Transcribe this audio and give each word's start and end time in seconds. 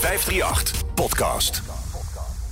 538 0.00 0.94
Podcast. 0.94 1.62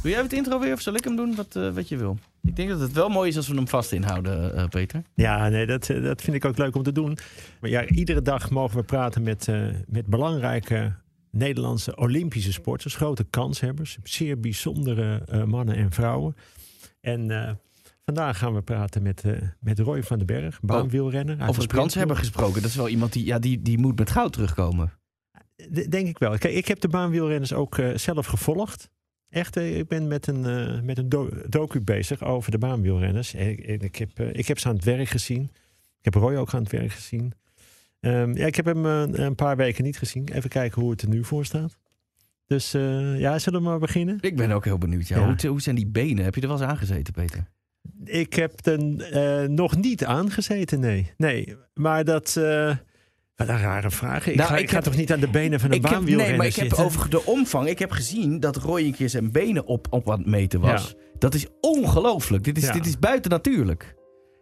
Doe 0.02 0.10
jij 0.10 0.22
het 0.22 0.32
intro 0.32 0.58
weer 0.60 0.72
of 0.72 0.80
zal 0.80 0.94
ik 0.94 1.04
hem 1.04 1.16
doen? 1.16 1.34
Wat, 1.34 1.56
eh, 1.56 1.70
wat 1.70 1.88
je 1.88 1.96
wil. 1.96 2.18
Ik 2.42 2.56
denk 2.56 2.68
dat 2.68 2.80
het 2.80 2.92
wel 2.92 3.08
mooi 3.08 3.28
is 3.28 3.36
als 3.36 3.48
we 3.48 3.54
hem 3.54 3.68
vast 3.68 3.92
inhouden, 3.92 4.56
eh, 4.56 4.68
Peter. 4.68 5.02
Ja, 5.14 5.48
nee, 5.48 5.66
dat, 5.66 5.88
eh, 5.90 6.02
dat 6.02 6.22
vind 6.22 6.36
ik 6.36 6.44
ook 6.44 6.58
leuk 6.58 6.74
om 6.76 6.82
te 6.82 6.92
doen. 6.92 7.18
Maar 7.60 7.70
ja, 7.70 7.86
iedere 7.86 8.22
dag 8.22 8.50
mogen 8.50 8.76
we 8.76 8.82
praten 8.84 9.22
met, 9.22 9.48
eh, 9.48 9.66
met 9.86 10.06
belangrijke 10.06 10.94
Nederlandse 11.30 11.96
Olympische 11.96 12.52
sporters. 12.52 12.94
Grote 12.94 13.24
kanshebbers. 13.24 13.98
Zeer 14.02 14.40
bijzondere 14.40 15.22
eh, 15.28 15.44
mannen 15.44 15.76
en 15.76 15.90
vrouwen. 15.92 16.36
En 17.00 17.30
eh, 17.30 17.50
vandaag 18.04 18.38
gaan 18.38 18.54
we 18.54 18.62
praten 18.62 19.02
met, 19.02 19.24
eh, 19.24 19.32
met 19.60 19.78
Roy 19.78 20.02
van 20.02 20.16
den 20.18 20.26
Berg, 20.26 20.60
baanwielrenner. 20.60 21.38
uit 21.40 21.48
Over 21.48 21.54
de 21.62 21.66
het 21.68 21.76
kans 21.76 21.94
hebben 21.94 22.16
sprintploeg. 22.16 22.18
gesproken. 22.18 22.60
Dat 22.62 22.70
is 22.70 22.76
wel 22.76 22.88
iemand 22.88 23.12
die, 23.12 23.24
ja, 23.24 23.38
die, 23.38 23.62
die 23.62 23.78
moet 23.78 23.98
met 23.98 24.10
goud 24.10 24.32
terugkomen. 24.32 24.92
Denk 25.88 26.08
ik 26.08 26.18
wel. 26.18 26.38
Kijk, 26.38 26.54
ik 26.54 26.68
heb 26.68 26.80
de 26.80 26.88
baanwielrenners 26.88 27.52
ook 27.52 27.78
eh, 27.78 27.96
zelf 27.96 28.26
gevolgd. 28.26 28.90
Echt, 29.28 29.56
eh, 29.56 29.78
ik 29.78 29.88
ben 29.88 30.08
met 30.08 30.26
een, 30.26 30.44
eh, 30.44 30.80
met 30.80 30.98
een 30.98 31.08
do- 31.08 31.30
docu 31.48 31.80
bezig 31.80 32.22
over 32.24 32.50
de 32.50 32.58
baanwielrenners. 32.58 33.34
En 33.34 33.48
ik, 33.50 33.58
en 33.60 33.80
ik, 33.80 33.96
heb, 33.96 34.20
ik 34.20 34.46
heb 34.46 34.58
ze 34.58 34.68
aan 34.68 34.74
het 34.74 34.84
werk 34.84 35.08
gezien. 35.08 35.42
Ik 35.98 36.04
heb 36.04 36.14
Roy 36.14 36.34
ook 36.36 36.54
aan 36.54 36.62
het 36.62 36.72
werk 36.72 36.92
gezien. 36.92 37.32
Ehm, 38.00 38.36
ja, 38.36 38.46
ik 38.46 38.54
heb 38.56 38.64
hem 38.64 38.84
een 38.84 39.34
paar 39.34 39.56
weken 39.56 39.84
niet 39.84 39.98
gezien. 39.98 40.28
Even 40.32 40.50
kijken 40.50 40.80
hoe 40.82 40.90
het 40.90 41.02
er 41.02 41.08
nu 41.08 41.24
voor 41.24 41.44
staat. 41.44 41.78
Dus 42.46 42.70
ja, 43.16 43.38
zullen 43.38 43.62
we 43.62 43.68
maar 43.68 43.78
beginnen? 43.78 44.18
Ik 44.20 44.36
ben 44.36 44.50
ook 44.50 44.64
heel 44.64 44.78
benieuwd. 44.78 45.08
Ja. 45.08 45.18
Ja. 45.18 45.24
Hoe, 45.26 45.48
hoe 45.48 45.60
zijn 45.60 45.76
die 45.76 45.86
benen? 45.86 46.24
Heb 46.24 46.34
je 46.34 46.40
er 46.40 46.48
wel 46.48 46.56
eens 46.56 46.66
aangezeten, 46.66 47.12
Peter? 47.12 47.44
Ik 48.04 48.34
heb 48.34 48.66
er 48.66 49.50
nog 49.50 49.76
niet 49.76 50.04
aangezeten, 50.04 50.80
nee. 50.80 51.12
Nee, 51.16 51.56
maar 51.74 52.04
dat... 52.04 52.40
wat 53.36 53.48
een 53.48 53.58
rare 53.58 53.90
vraag. 53.90 54.26
Ik, 54.26 54.36
Nou, 54.36 54.48
ga, 54.48 54.56
ik 54.56 54.62
ik 54.62 54.70
ga 54.70 54.80
toch 54.80 54.96
niet 54.96 55.12
aan 55.12 55.20
de 55.20 55.28
benen 55.28 55.60
van 55.60 55.72
een 55.72 55.80
baanwielrenner 55.80 56.28
nee, 56.28 56.36
maar 56.36 56.46
ik 56.46 56.54
heb 56.54 56.66
zitten? 56.66 56.84
over 56.84 57.10
de 57.10 57.24
omvang. 57.24 57.68
Ik 57.68 57.78
heb 57.78 57.90
gezien 57.90 58.40
dat 58.40 58.56
Roy 58.56 58.80
een 58.84 58.94
keer 58.94 59.08
zijn 59.08 59.32
benen 59.32 59.66
op, 59.66 59.86
op 59.90 60.10
aan 60.10 60.18
het 60.18 60.26
meten 60.26 60.60
was. 60.60 60.94
Dat 61.18 61.34
is 61.34 61.46
ongelooflijk. 61.60 62.44
Dit 62.44 62.56
is, 62.56 62.64
Ja. 62.64 62.72
dit 62.72 62.86
is 62.86 62.98
buiten 62.98 63.30
natuurlijk. 63.30 63.94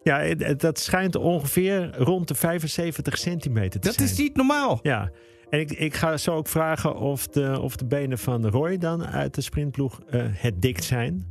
Ja, 0.03 0.35
dat 0.57 0.79
schijnt 0.79 1.17
ongeveer 1.17 1.95
rond 1.99 2.29
de 2.29 2.35
75 2.35 3.19
centimeter 3.19 3.81
te 3.81 3.87
Dat 3.87 3.95
zijn. 3.97 4.09
is 4.09 4.19
niet 4.19 4.37
normaal. 4.37 4.79
Ja, 4.83 5.11
en 5.49 5.61
ik, 5.61 5.71
ik 5.71 5.95
ga 5.95 6.17
zo 6.17 6.35
ook 6.35 6.49
vragen 6.49 6.97
of 6.97 7.27
de, 7.27 7.61
of 7.61 7.77
de 7.77 7.87
benen 7.87 8.19
van 8.19 8.47
Roy 8.49 8.79
dan 8.79 9.07
uit 9.07 9.35
de 9.35 9.41
sprintploeg 9.41 10.01
eh, 10.11 10.23
het 10.31 10.63
dikt 10.63 10.85
zijn. 10.85 11.27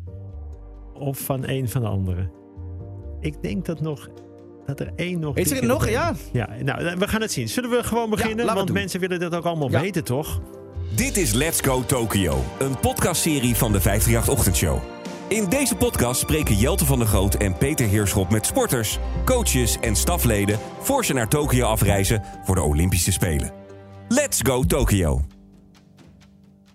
Of 0.93 1.19
van 1.19 1.47
een 1.47 1.69
van 1.69 1.81
de 1.81 1.87
anderen. 1.87 2.31
Ik 3.19 3.41
denk 3.41 3.65
dat, 3.65 3.81
nog, 3.81 4.09
dat 4.77 4.87
er 4.87 4.93
één 4.95 5.19
nog... 5.19 5.37
Is 5.37 5.51
er 5.51 5.65
nog? 5.65 5.89
Ja. 5.89 6.13
Ja, 6.31 6.49
nou, 6.63 6.95
we 6.97 7.07
gaan 7.07 7.21
het 7.21 7.31
zien. 7.31 7.49
Zullen 7.49 7.69
we 7.69 7.83
gewoon 7.83 8.09
beginnen? 8.09 8.45
Want 8.55 8.71
mensen 8.73 8.99
willen 8.99 9.19
dat 9.19 9.35
ook 9.35 9.45
allemaal 9.45 9.71
Ja. 9.71 9.81
weten, 9.81 10.03
toch? 10.03 10.41
Dit 10.95 11.17
is 11.17 11.33
Let's 11.33 11.61
Go 11.61 11.83
Tokyo, 11.85 12.43
een 12.59 12.79
podcastserie 12.79 13.55
van 13.55 13.71
de 13.71 13.81
538 13.81 14.29
Ochtendshow. 14.33 14.79
In 15.27 15.49
deze 15.49 15.75
podcast 15.75 16.19
spreken 16.19 16.55
Jelte 16.55 16.85
van 16.85 16.99
der 16.99 17.07
Groot 17.07 17.35
en 17.35 17.57
Peter 17.57 17.87
Heerschop 17.87 18.29
met 18.29 18.45
sporters, 18.45 18.99
coaches 19.25 19.77
en 19.81 19.95
stafleden 19.95 20.59
voor 20.81 21.05
ze 21.05 21.13
naar 21.13 21.27
Tokio 21.27 21.65
afreizen 21.67 22.23
voor 22.43 22.55
de 22.55 22.61
Olympische 22.61 23.11
Spelen. 23.11 23.51
Let's 24.07 24.39
Go 24.43 24.63
Tokyo. 24.63 25.21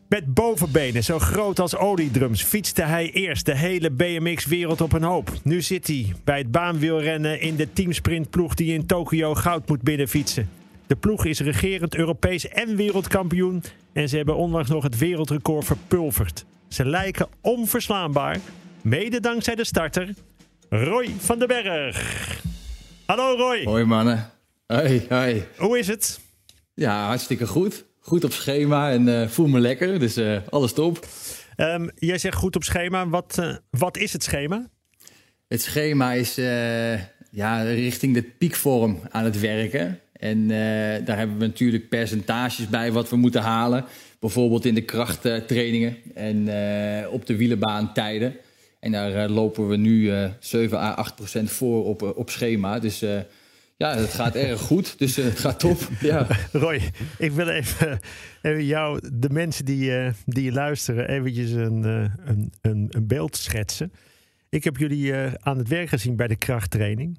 Met 0.09 0.35
bovenbenen 0.35 1.05
zo 1.05 1.19
groot 1.19 1.59
als 1.59 1.77
oliedrums 1.77 2.43
fietste 2.43 2.83
hij 2.83 3.11
eerst 3.11 3.47
de 3.47 3.57
hele 3.57 3.91
BMX-wereld 3.91 4.81
op 4.81 4.93
een 4.93 5.03
hoop. 5.03 5.33
Nu 5.43 5.62
zit 5.62 5.87
hij 5.87 6.15
bij 6.25 6.39
het 6.39 6.51
baanwielrennen 6.51 7.41
in 7.41 7.57
de 7.57 7.73
teamsprintploeg 7.73 8.55
die 8.55 8.73
in 8.73 8.87
Tokio 8.87 9.34
goud 9.34 9.69
moet 9.69 9.83
binnenfietsen. 9.83 10.51
De 10.87 10.97
ploeg 10.97 11.25
is 11.25 11.41
regerend 11.41 11.95
Europees 11.95 12.49
en 12.49 12.77
wereldkampioen 12.77 13.62
en 13.93 14.09
ze 14.09 14.17
hebben 14.17 14.37
onlangs 14.37 14.69
nog 14.69 14.83
het 14.83 14.99
wereldrecord 14.99 15.65
verpulverd. 15.65 16.45
Ze 16.69 16.84
lijken 16.84 17.29
onverslaanbaar, 17.41 18.39
mede 18.83 19.21
dankzij 19.21 19.55
de 19.55 19.65
starter 19.65 20.15
Roy 20.69 21.09
van 21.19 21.39
den 21.39 21.49
Berg. 21.49 22.41
Hallo 23.06 23.34
Roy, 23.37 23.65
Hoi 23.65 23.84
mannen. 23.84 24.31
Hoi, 24.66 25.06
hoi. 25.09 25.45
hoe 25.56 25.78
is 25.78 25.87
het? 25.87 26.21
Ja, 26.75 27.06
hartstikke 27.06 27.47
goed. 27.47 27.84
Goed 28.06 28.25
op 28.25 28.33
schema 28.33 28.91
en 28.91 29.21
eh, 29.21 29.28
voel 29.28 29.47
me 29.47 29.61
lekker, 29.61 29.99
dus 29.99 30.17
eh, 30.17 30.37
alles 30.50 30.72
top. 30.72 31.06
Ehm, 31.56 31.89
jij 31.94 32.19
zegt 32.19 32.37
goed 32.37 32.56
op 32.56 32.65
schema. 32.65 33.09
Wat, 33.09 33.39
eh, 33.39 33.55
wat 33.71 33.97
is 33.97 34.12
het 34.12 34.22
schema? 34.22 34.69
Het 35.49 35.62
schema 35.62 36.12
is 36.12 36.34
ja, 37.31 37.62
richting 37.62 38.15
de 38.15 38.22
piekvorm 38.22 39.00
aan 39.11 39.25
het 39.25 39.41
werken. 39.41 40.00
En 40.12 40.49
daar 41.05 41.16
hebben 41.19 41.39
we 41.39 41.47
natuurlijk 41.47 41.89
percentages 41.89 42.69
bij 42.69 42.93
wat 42.93 43.11
we 43.11 43.16
moeten 43.16 43.43
halen. 43.43 43.84
Bijvoorbeeld 44.21 44.65
in 44.65 44.75
de 44.75 44.84
krachttrainingen 44.84 45.97
en 46.15 46.49
op 47.09 47.27
de 47.27 47.37
wielenbaan 47.37 47.93
tijden. 47.93 48.37
En 48.81 48.93
daar 48.93 49.28
lopen 49.28 49.69
we 49.69 49.77
nu 49.77 50.11
eh 50.11 50.31
7 50.39 50.78
à 50.78 50.95
8 50.95 51.15
procent 51.15 51.50
voor 51.50 51.84
op, 51.84 52.03
op 52.16 52.31
schema. 52.31 52.78
Dus 52.78 53.05
ja, 53.76 53.97
het 53.97 54.14
gaat 54.14 54.34
erg 54.34 54.60
goed. 54.60 54.98
Dus 54.98 55.19
eh, 55.19 55.25
het 55.25 55.38
gaat 55.38 55.59
top. 55.59 55.88
Ja. 56.00 56.26
Roy, 56.53 56.81
ik 57.19 57.32
wil 57.32 57.48
even, 57.48 57.98
even 58.42 58.64
jou, 58.64 59.00
de 59.12 59.31
mensen 59.31 59.64
die, 59.64 59.97
eh, 59.97 60.12
die 60.25 60.53
luisteren, 60.53 61.09
eventjes 61.09 61.50
een, 61.50 61.84
eh, 61.84 62.28
een, 62.31 62.53
een, 62.60 62.86
een 62.91 63.06
beeld 63.06 63.36
schetsen. 63.36 63.92
Ik 64.48 64.65
heb 64.65 64.76
jullie 64.76 65.15
aan 65.41 65.59
het 65.59 65.69
werk 65.69 65.88
gezien 65.88 66.16
bij 66.16 66.26
de 66.26 66.36
krachttraining. 66.36 67.19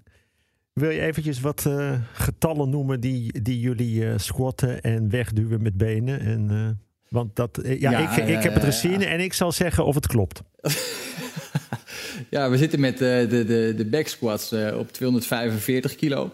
Wil 0.73 0.89
je 0.89 1.01
eventjes 1.01 1.39
wat 1.39 1.69
getallen 2.13 2.69
noemen 2.69 2.99
die, 2.99 3.41
die 3.41 3.59
jullie 3.59 4.17
squatten 4.17 4.81
en 4.81 5.09
wegduwen 5.09 5.61
met 5.61 5.77
benen? 5.77 6.19
En, 6.19 6.81
want 7.09 7.35
dat, 7.35 7.59
ja, 7.63 7.91
Ja, 7.91 8.17
ik, 8.17 8.27
ik 8.27 8.43
heb 8.43 8.53
het 8.53 8.63
gezien 8.63 9.01
en 9.01 9.19
ik 9.19 9.33
zal 9.33 9.51
zeggen 9.51 9.85
of 9.85 9.95
het 9.95 10.07
klopt. 10.07 10.41
Ja, 12.29 12.49
we 12.49 12.57
zitten 12.57 12.79
met 12.79 12.97
de, 12.97 13.25
de, 13.29 13.73
de 13.77 13.85
back 13.85 14.07
squats 14.07 14.53
op 14.73 14.91
245 14.91 15.95
kilo. 15.95 16.33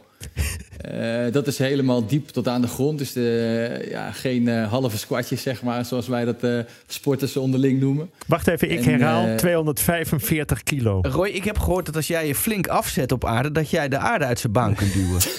Eh, 0.94 1.32
dat 1.32 1.48
is 1.48 1.58
helemaal 1.58 2.06
diep 2.06 2.30
tot 2.30 2.48
aan 2.48 2.62
de 2.62 2.68
grond. 2.68 2.98
Dus 2.98 3.14
de, 3.14 3.88
ja, 3.90 4.12
geen 4.12 4.48
eh, 4.48 4.70
halve 4.70 4.98
squatjes, 4.98 5.42
zeg 5.42 5.62
maar, 5.62 5.86
zoals 5.86 6.08
wij 6.08 6.26
dat 6.26 6.44
eh, 6.44 6.60
sporters 6.88 7.38
onderling 7.38 7.80
noemen. 7.80 8.10
Wacht 8.28 8.48
even, 8.48 8.72
ik 8.72 8.86
En, 8.86 8.92
herhaal 8.92 9.28
eh, 9.28 9.36
245 9.36 10.64
kilo. 10.64 11.00
Roy, 11.02 11.28
ik 11.28 11.44
heb 11.44 11.60
gehoord 11.60 11.86
dat 11.86 11.96
als 11.96 12.08
jij 12.08 12.28
je 12.28 12.36
flink 12.36 12.68
afzet 12.68 13.12
op 13.12 13.26
aarde, 13.26 13.52
dat 13.52 13.70
jij 13.70 13.90
de 13.90 13.98
aarde 13.98 14.26
uit 14.26 14.40
zijn 14.40 14.54
baan 14.54 14.76
kunt 14.76 14.94
duwen. 14.94 15.22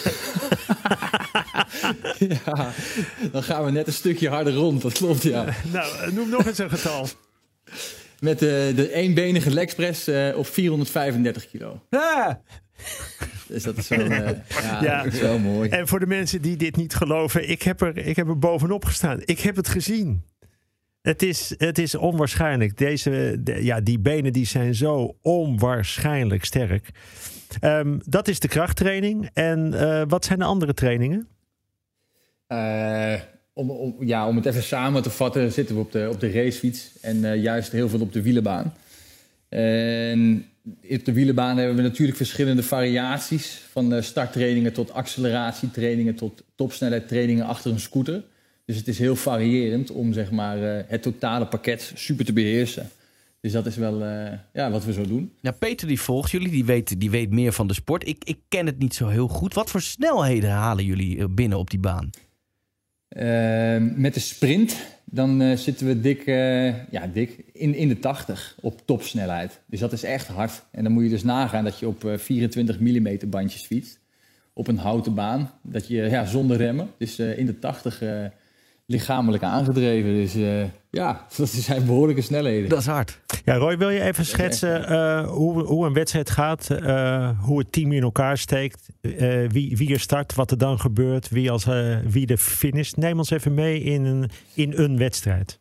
ja, 2.44 2.72
dan 3.32 3.42
gaan 3.42 3.64
we 3.64 3.70
net 3.70 3.86
een 3.86 3.92
stukje 3.92 4.28
harder 4.28 4.54
rond, 4.54 4.82
dat 4.82 4.92
klopt, 4.92 5.22
ja. 5.22 5.44
Nou, 5.72 5.98
eh, 5.98 6.12
noem 6.12 6.28
nog 6.28 6.46
eens 6.46 6.58
een 6.58 6.70
getal. 6.70 7.08
Met 8.18 8.38
de, 8.38 8.72
de 8.76 8.92
eenbenige 8.92 9.50
legpress 9.50 10.06
eh 10.06 10.36
op 10.36 10.46
435 10.46 11.46
kilo. 11.50 11.80
Ah, 11.90 12.30
Dus 13.54 13.62
dat 13.62 13.76
is 13.76 13.88
wel, 13.88 13.98
eh, 14.00 14.08
ja, 14.62 14.82
Ja. 14.82 15.02
dat 15.02 15.12
is 15.12 15.20
wel 15.20 15.38
mooi. 15.38 15.68
En 15.70 15.88
voor 15.88 16.00
de 16.00 16.06
mensen 16.06 16.42
die 16.42 16.56
dit 16.56 16.76
niet 16.76 16.94
geloven, 16.94 17.48
ik 17.50 17.62
heb 17.62 17.80
er, 17.80 17.96
ik 17.96 18.16
heb 18.16 18.28
er 18.28 18.38
bovenop 18.38 18.84
gestaan. 18.84 19.20
Ik 19.24 19.40
heb 19.40 19.56
het 19.56 19.68
gezien. 19.68 20.22
Het 21.02 21.22
is, 21.22 21.54
het 21.58 21.78
is 21.78 21.94
onwaarschijnlijk. 21.94 22.78
Deze, 22.78 23.36
de- 23.40 23.64
ja, 23.64 23.80
die 23.80 23.98
benen 23.98 24.32
die 24.32 24.46
zijn 24.46 24.74
zo 24.74 25.16
onwaarschijnlijk 25.22 26.44
sterk. 26.44 26.88
Ehm, 27.60 27.98
dat 28.04 28.28
is 28.28 28.40
de 28.40 28.48
krachttraining. 28.48 29.30
En 29.32 29.74
eh, 29.80 30.02
wat 30.08 30.24
zijn 30.24 30.38
de 30.38 30.44
andere 30.44 30.74
trainingen? 30.74 31.28
Eh, 32.46 33.14
om, 33.52 33.70
om, 33.70 33.96
ja, 34.00 34.28
om 34.28 34.36
het 34.36 34.46
even 34.46 34.62
samen 34.62 35.02
te 35.02 35.10
vatten, 35.10 35.52
zitten 35.52 35.74
we 35.74 35.80
op 35.80 35.92
de, 35.92 36.08
op 36.12 36.20
de 36.20 36.30
racefiets 36.32 36.90
en 37.00 37.24
eh, 37.24 37.42
juist 37.42 37.72
heel 37.72 37.88
veel 37.88 38.00
op 38.00 38.12
de 38.12 38.22
wielenbaan. 38.22 38.74
En 39.54 40.46
op 40.90 41.04
de 41.04 41.12
wielenbaan 41.12 41.56
hebben 41.56 41.76
we 41.76 41.82
natuurlijk 41.82 42.16
verschillende 42.16 42.62
variaties. 42.62 43.62
Van 43.70 43.92
eh, 43.92 44.02
starttrainingen 44.02 44.72
tot 44.72 44.92
acceleratietrainingen 44.92 46.14
tot 46.14 46.44
topsnelheidtrainingen 46.54 47.46
achter 47.46 47.70
een 47.70 47.80
scooter. 47.80 48.22
Dus 48.64 48.76
het 48.76 48.88
is 48.88 48.98
heel 48.98 49.16
variërend 49.16 49.90
om 49.90 50.12
zeg 50.12 50.30
maar, 50.30 50.62
eh, 50.62 50.84
het 50.86 51.02
totale 51.02 51.46
pakket 51.46 51.92
super 51.94 52.24
te 52.24 52.32
beheersen. 52.32 52.90
Dus 53.40 53.52
dat 53.52 53.66
is 53.66 53.76
wel 53.76 54.02
eh, 54.04 54.32
ja, 54.52 54.70
wat 54.70 54.84
we 54.84 54.92
zo 54.92 55.06
doen. 55.06 55.32
Nou, 55.40 55.56
Peter 55.56 55.88
die 55.88 56.00
volgt 56.00 56.30
jullie, 56.30 56.50
die 56.50 56.64
weet, 56.64 57.00
die 57.00 57.10
weet 57.10 57.30
meer 57.30 57.52
van 57.52 57.66
de 57.66 57.74
sport. 57.74 58.08
Ik, 58.08 58.24
ik 58.24 58.38
ken 58.48 58.66
het 58.66 58.78
niet 58.78 58.94
zo 58.94 59.08
heel 59.08 59.28
goed. 59.28 59.54
Wat 59.54 59.70
voor 59.70 59.82
snelheden 59.82 60.50
halen 60.50 60.84
jullie 60.84 61.28
binnen 61.28 61.58
op 61.58 61.70
die 61.70 61.80
baan? 61.80 62.10
Eh, 63.14 63.76
met 63.96 64.14
de 64.14 64.20
sprint, 64.20 64.76
dan 65.04 65.42
eh, 65.42 65.56
zitten 65.56 65.86
we 65.86 66.00
dik, 66.00 66.26
eh, 66.26 66.90
ja, 66.90 67.06
dik 67.12 67.44
in, 67.52 67.74
in 67.74 67.88
de 67.88 67.98
80 67.98 68.56
op 68.60 68.80
topsnelheid. 68.84 69.60
Dus 69.66 69.80
dat 69.80 69.92
is 69.92 70.02
echt 70.02 70.26
hard. 70.26 70.64
En 70.70 70.82
dan 70.82 70.92
moet 70.92 71.02
je 71.02 71.08
dus 71.08 71.22
nagaan 71.22 71.64
dat 71.64 71.78
je 71.78 71.86
op 71.86 72.04
eh, 72.04 72.18
24 72.18 72.80
mm 72.80 73.18
bandjes 73.26 73.66
fietst. 73.66 73.98
Op 74.52 74.68
een 74.68 74.78
houten 74.78 75.14
baan. 75.14 75.50
Dat 75.62 75.88
je 75.88 75.96
ja, 75.96 76.24
zonder 76.24 76.56
remmen. 76.56 76.90
Dus 76.98 77.18
in 77.18 77.46
de 77.46 77.58
80 77.58 78.02
eh, 78.02 78.24
lichamelijk 78.86 79.42
aangedreven. 79.42 80.14
Dus 80.14 80.34
eh, 80.34 80.64
ja, 80.90 81.26
dat 81.36 81.48
zijn 81.48 81.86
behoorlijke 81.86 82.22
snelheden. 82.22 82.68
Dat 82.68 82.78
is 82.78 82.86
hard. 82.86 83.20
Ja, 83.44 83.54
Roy, 83.56 83.78
wil 83.78 83.90
je 83.90 84.00
even 84.02 84.24
schetsen 84.26 84.88
eh, 84.88 85.28
hoe, 85.28 85.62
hoe 85.62 85.86
een 85.86 85.92
wedstrijd 85.92 86.30
gaat? 86.30 86.70
eh, 86.70 87.30
hoe 87.40 87.58
het 87.58 87.72
team 87.72 87.92
in 87.92 88.02
elkaar 88.02 88.38
steekt? 88.38 88.88
eh, 89.00 89.48
wie, 89.48 89.76
wie 89.76 89.92
er 89.92 90.00
start, 90.00 90.34
wat 90.34 90.50
er 90.50 90.58
dan 90.58 90.78
gebeurt? 90.80 91.28
Wie, 91.28 91.50
als, 91.50 91.66
eh, 91.66 91.96
wie 92.06 92.26
de 92.26 92.38
finish? 92.38 92.92
Neem 92.92 93.18
ons 93.18 93.30
even 93.30 93.54
mee 93.54 93.80
in 93.82 94.04
een, 94.04 94.30
in 94.54 94.72
een 94.76 94.98
wedstrijd. 94.98 95.58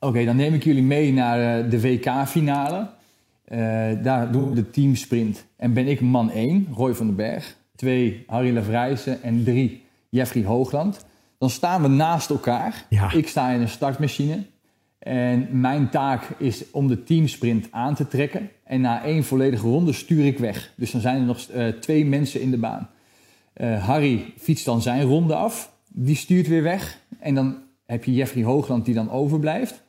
Oké, 0.00 0.24
dan 0.24 0.36
neem 0.36 0.54
ik 0.54 0.64
jullie 0.64 0.82
mee 0.82 1.12
naar 1.12 1.68
de 1.68 1.80
WK-finale. 1.80 2.88
Eh, 3.44 3.58
daar 4.02 4.32
doen 4.32 4.48
we 4.48 4.54
de 4.54 4.70
teamsprint. 4.70 5.46
En 5.56 5.72
ben 5.72 5.86
ik 5.88 6.00
man 6.00 6.30
1, 6.30 6.68
Roy 6.74 6.94
van 6.94 7.06
den 7.06 7.16
Berg. 7.16 7.56
2, 7.76 8.24
Harry 8.26 8.54
Lavrijsen. 8.54 9.22
En 9.22 9.44
3, 9.44 9.82
Jeffrey 10.08 10.44
Hoogland. 10.44 11.04
Dan 11.38 11.50
staan 11.50 11.82
we 11.82 11.88
naast 11.88 12.30
elkaar. 12.30 12.86
Ja. 12.88 13.12
Ik 13.12 13.28
sta 13.28 13.50
in 13.50 13.60
een 13.60 13.68
startmachine. 13.68 14.44
En 14.98 15.48
mijn 15.60 15.90
taak 15.90 16.22
is 16.38 16.70
om 16.70 16.88
de 16.88 17.02
teamsprint 17.02 17.68
aan 17.70 17.94
te 17.94 18.08
trekken. 18.08 18.50
En 18.64 18.80
na 18.80 19.04
één 19.04 19.24
volledige 19.24 19.66
ronde 19.66 19.92
stuur 19.92 20.26
ik 20.26 20.38
weg. 20.38 20.72
Dus 20.76 20.90
dan 20.90 21.00
zijn 21.00 21.20
er 21.20 21.26
nog 21.26 21.40
eh, 21.48 21.68
twee 21.68 22.04
mensen 22.04 22.40
in 22.40 22.50
de 22.50 22.58
baan. 22.58 22.90
Eh, 23.52 23.86
Harry 23.86 24.32
fietst 24.38 24.64
dan 24.64 24.82
zijn 24.82 25.02
ronde 25.02 25.34
af. 25.34 25.72
Die 25.88 26.16
stuurt 26.16 26.48
weer 26.48 26.62
weg. 26.62 26.98
En 27.20 27.34
dan 27.34 27.56
heb 27.86 28.04
je 28.04 28.14
Jeffrey 28.14 28.44
Hoogland 28.44 28.84
die 28.84 28.94
dan 28.94 29.10
overblijft. 29.10 29.82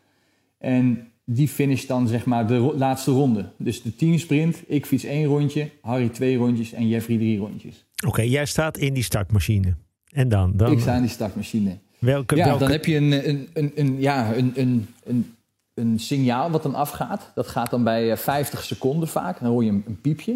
En 0.59 1.07
die 1.25 1.47
finisht 1.47 1.88
dan 1.88 2.07
zeg 2.07 2.25
maar 2.25 2.47
de 2.47 2.73
laatste 2.77 3.11
ronde. 3.11 3.51
Dus 3.57 3.81
de 3.81 3.95
teamsprint. 3.95 4.63
Ik 4.67 4.85
fiets 4.85 5.03
één 5.03 5.25
rondje. 5.25 5.69
Harry 5.81 6.09
twee 6.09 6.38
rondjes. 6.38 6.73
En 6.73 6.88
Jeffrey 6.88 7.17
drie 7.17 7.39
rondjes. 7.39 7.85
Oké, 8.05 8.21
jij 8.21 8.45
staat 8.45 8.77
in 8.77 8.94
die 8.94 9.03
startmachine. 9.03 9.75
En 10.18 10.30
dan? 10.30 10.52
dan 10.56 10.72
Ik 10.72 10.80
sta 10.80 10.96
in 10.96 11.02
die 11.02 11.10
startmachine. 11.10 11.78
welke, 12.00 12.36
Ja, 12.36 12.46
welke, 12.46 12.60
dan 12.60 12.72
heb 12.72 12.86
je 12.86 12.96
een, 12.96 13.30
een, 13.30 13.50
een, 13.54 13.72
een, 13.75 14.00
ja, 14.02 14.36
een, 14.36 14.52
een, 14.56 14.88
een, 15.04 15.36
een 15.74 16.00
signaal 16.00 16.52
wat 16.52 16.64
dan 16.64 16.75
afgaat. 16.75 17.31
Dat 17.36 17.48
gaat 17.48 17.69
dan 17.69 17.84
bij 17.84 18.12
eh, 18.12 18.18
50 18.18 18.64
seconden 18.64 19.08
vaak. 19.08 19.40
Dan 19.40 19.50
hoor 19.50 19.64
je 19.64 19.69
een, 19.69 20.00
piepje. 20.02 20.31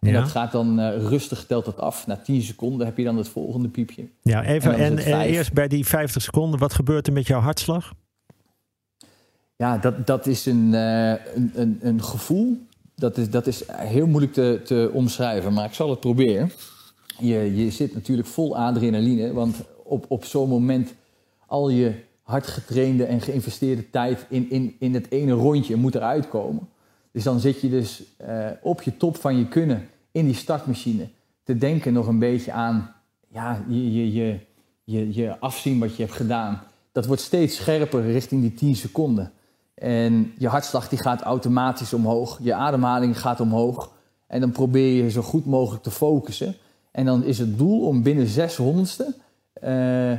En 0.00 0.10
Ja. 0.10 0.20
dat 0.20 0.30
gaat 0.30 0.52
dan 0.52 0.80
eh, 0.80 0.96
rustig, 1.08 1.46
telt 1.46 1.64
dat 1.64 1.78
af. 1.78 2.06
Na 2.06 2.16
10 2.16 2.42
seconden 2.42 2.86
heb 2.86 2.96
je 2.96 3.04
dan 3.04 3.16
het 3.16 3.28
volgende 3.28 3.68
piepje. 3.68 4.08
Ja, 4.22 4.44
even. 4.44 4.74
en 4.74 4.98
eh, 4.98 5.20
eerst 5.20 5.52
bij 5.52 5.68
die 5.68 5.86
50 5.86 6.22
seconden, 6.22 6.58
wat 6.60 6.74
gebeurt 6.74 7.06
er 7.06 7.12
met 7.12 7.26
jouw 7.26 7.40
hartslag? 7.40 7.92
Ja, 9.56 9.78
dat, 9.78 10.06
dat 10.06 10.26
is 10.26 10.46
een, 10.46 10.74
eh, 10.74 11.10
een, 11.10 11.50
een, 11.54 11.78
een 11.80 12.02
gevoel. 12.02 12.66
Dat 12.94 13.16
is, 13.16 13.30
dat 13.30 13.46
is 13.46 13.62
heel 13.72 14.06
moeilijk 14.06 14.32
te, 14.32 14.60
te 14.64 14.90
omschrijven, 14.92 15.52
maar 15.52 15.64
ik 15.64 15.74
zal 15.74 15.90
het 15.90 16.00
proberen. 16.00 16.50
Je, 17.18 17.56
je 17.56 17.70
zit 17.70 17.94
natuurlijk 17.94 18.28
vol 18.28 18.56
adrenaline, 18.56 19.32
want 19.32 19.56
op, 19.84 20.04
op 20.08 20.24
zo'n 20.24 20.48
moment 20.48 20.94
al 21.46 21.68
je 21.68 21.92
hard 22.22 22.46
getrainde 22.46 23.04
en 23.04 23.20
geïnvesteerde 23.20 23.90
tijd 23.90 24.26
in, 24.28 24.50
in, 24.50 24.76
in 24.78 24.94
het 24.94 25.10
ene 25.10 25.32
rondje 25.32 25.76
moet 25.76 25.94
eruit 25.94 26.28
komen. 26.28 26.68
Dus 27.12 27.24
dan 27.24 27.40
zit 27.40 27.60
je 27.60 27.68
dus 27.68 28.02
eh, 28.16 28.46
op 28.62 28.82
je 28.82 28.96
top 28.96 29.16
van 29.16 29.38
je 29.38 29.48
kunnen 29.48 29.88
in 30.12 30.24
die 30.24 30.34
startmachine 30.34 31.08
te 31.42 31.58
denken 31.58 31.92
nog 31.92 32.06
een 32.06 32.18
beetje 32.18 32.52
aan 32.52 32.94
ja, 33.28 33.64
je, 33.68 33.92
je, 33.92 34.12
je, 34.12 34.38
je, 34.84 35.14
je 35.14 35.38
afzien 35.38 35.78
wat 35.78 35.96
je 35.96 36.02
hebt 36.02 36.16
gedaan. 36.16 36.62
Dat 36.92 37.06
wordt 37.06 37.22
steeds 37.22 37.56
scherper 37.56 38.02
richting 38.12 38.40
die 38.40 38.54
10 38.54 38.76
seconden. 38.76 39.32
En 39.74 40.32
je 40.38 40.48
hartslag 40.48 40.88
die 40.88 40.98
gaat 40.98 41.22
automatisch 41.22 41.92
omhoog, 41.92 42.38
je 42.42 42.54
ademhaling 42.54 43.20
gaat 43.20 43.40
omhoog. 43.40 43.92
En 44.26 44.40
dan 44.40 44.50
probeer 44.50 45.02
je 45.04 45.10
zo 45.10 45.22
goed 45.22 45.46
mogelijk 45.46 45.82
te 45.82 45.90
focussen. 45.90 46.54
En 46.96 47.04
dan 47.04 47.24
is 47.24 47.38
het 47.38 47.58
doel 47.58 47.86
om 47.86 48.02
binnen 48.02 48.26
600ste 48.26 49.04
eh, 49.52 50.12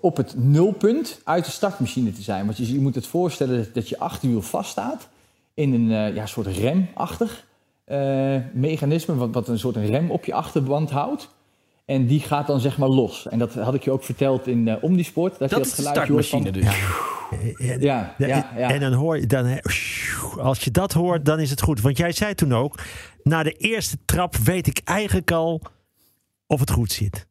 op 0.00 0.16
het 0.16 0.34
nulpunt 0.36 1.20
uit 1.24 1.44
de 1.44 1.50
startmachine 1.50 2.12
te 2.12 2.22
zijn. 2.22 2.44
Want 2.44 2.56
je, 2.56 2.72
je 2.72 2.80
moet 2.80 2.94
het 2.94 3.06
voorstellen 3.06 3.70
dat 3.72 3.88
je 3.88 3.98
achterwiel 3.98 4.42
vaststaat 4.42 5.08
in 5.54 5.72
een 5.72 5.92
eh, 5.92 6.14
ja, 6.14 6.26
soort 6.26 6.46
remachtig 6.46 7.46
eh, 7.84 8.36
mechanisme, 8.52 9.14
wat, 9.14 9.30
wat 9.34 9.48
een 9.48 9.58
soort 9.58 9.76
een 9.76 9.86
rem 9.86 10.10
op 10.10 10.24
je 10.24 10.34
achterband 10.34 10.90
houdt. 10.90 11.28
En 11.84 12.06
die 12.06 12.20
gaat 12.20 12.46
dan 12.46 12.60
zeg 12.60 12.78
maar 12.78 12.88
los. 12.88 13.28
En 13.28 13.38
dat 13.38 13.54
had 13.54 13.74
ik 13.74 13.82
je 13.84 13.90
ook 13.90 14.04
verteld 14.04 14.46
in 14.46 14.82
Omnisport. 14.82 15.38
Dat, 15.38 15.50
Dat 15.50 15.58
je 15.58 15.64
is 15.64 15.74
de 15.74 15.82
geluidje 15.82 16.12
hoort 16.12 16.26
van- 16.26 16.40
startmachine 16.40 16.70
dus. 16.70 16.78
Ja, 16.80 17.17
ja, 17.78 18.14
ja. 18.18 18.54
En 18.56 18.80
dan 18.80 18.92
hoor 18.92 19.18
je, 19.18 19.26
dan, 19.26 19.60
als 20.38 20.64
je 20.64 20.70
dat 20.70 20.92
hoort, 20.92 21.24
dan 21.24 21.40
is 21.40 21.50
het 21.50 21.62
goed. 21.62 21.80
Want 21.80 21.96
jij 21.96 22.12
zei 22.12 22.34
toen 22.34 22.54
ook, 22.54 22.78
na 23.22 23.42
de 23.42 23.52
eerste 23.52 23.98
trap 24.04 24.36
weet 24.36 24.66
ik 24.66 24.80
eigenlijk 24.84 25.30
al 25.30 25.62
of 26.46 26.60
het 26.60 26.70
goed 26.70 26.92
zit. 26.92 27.26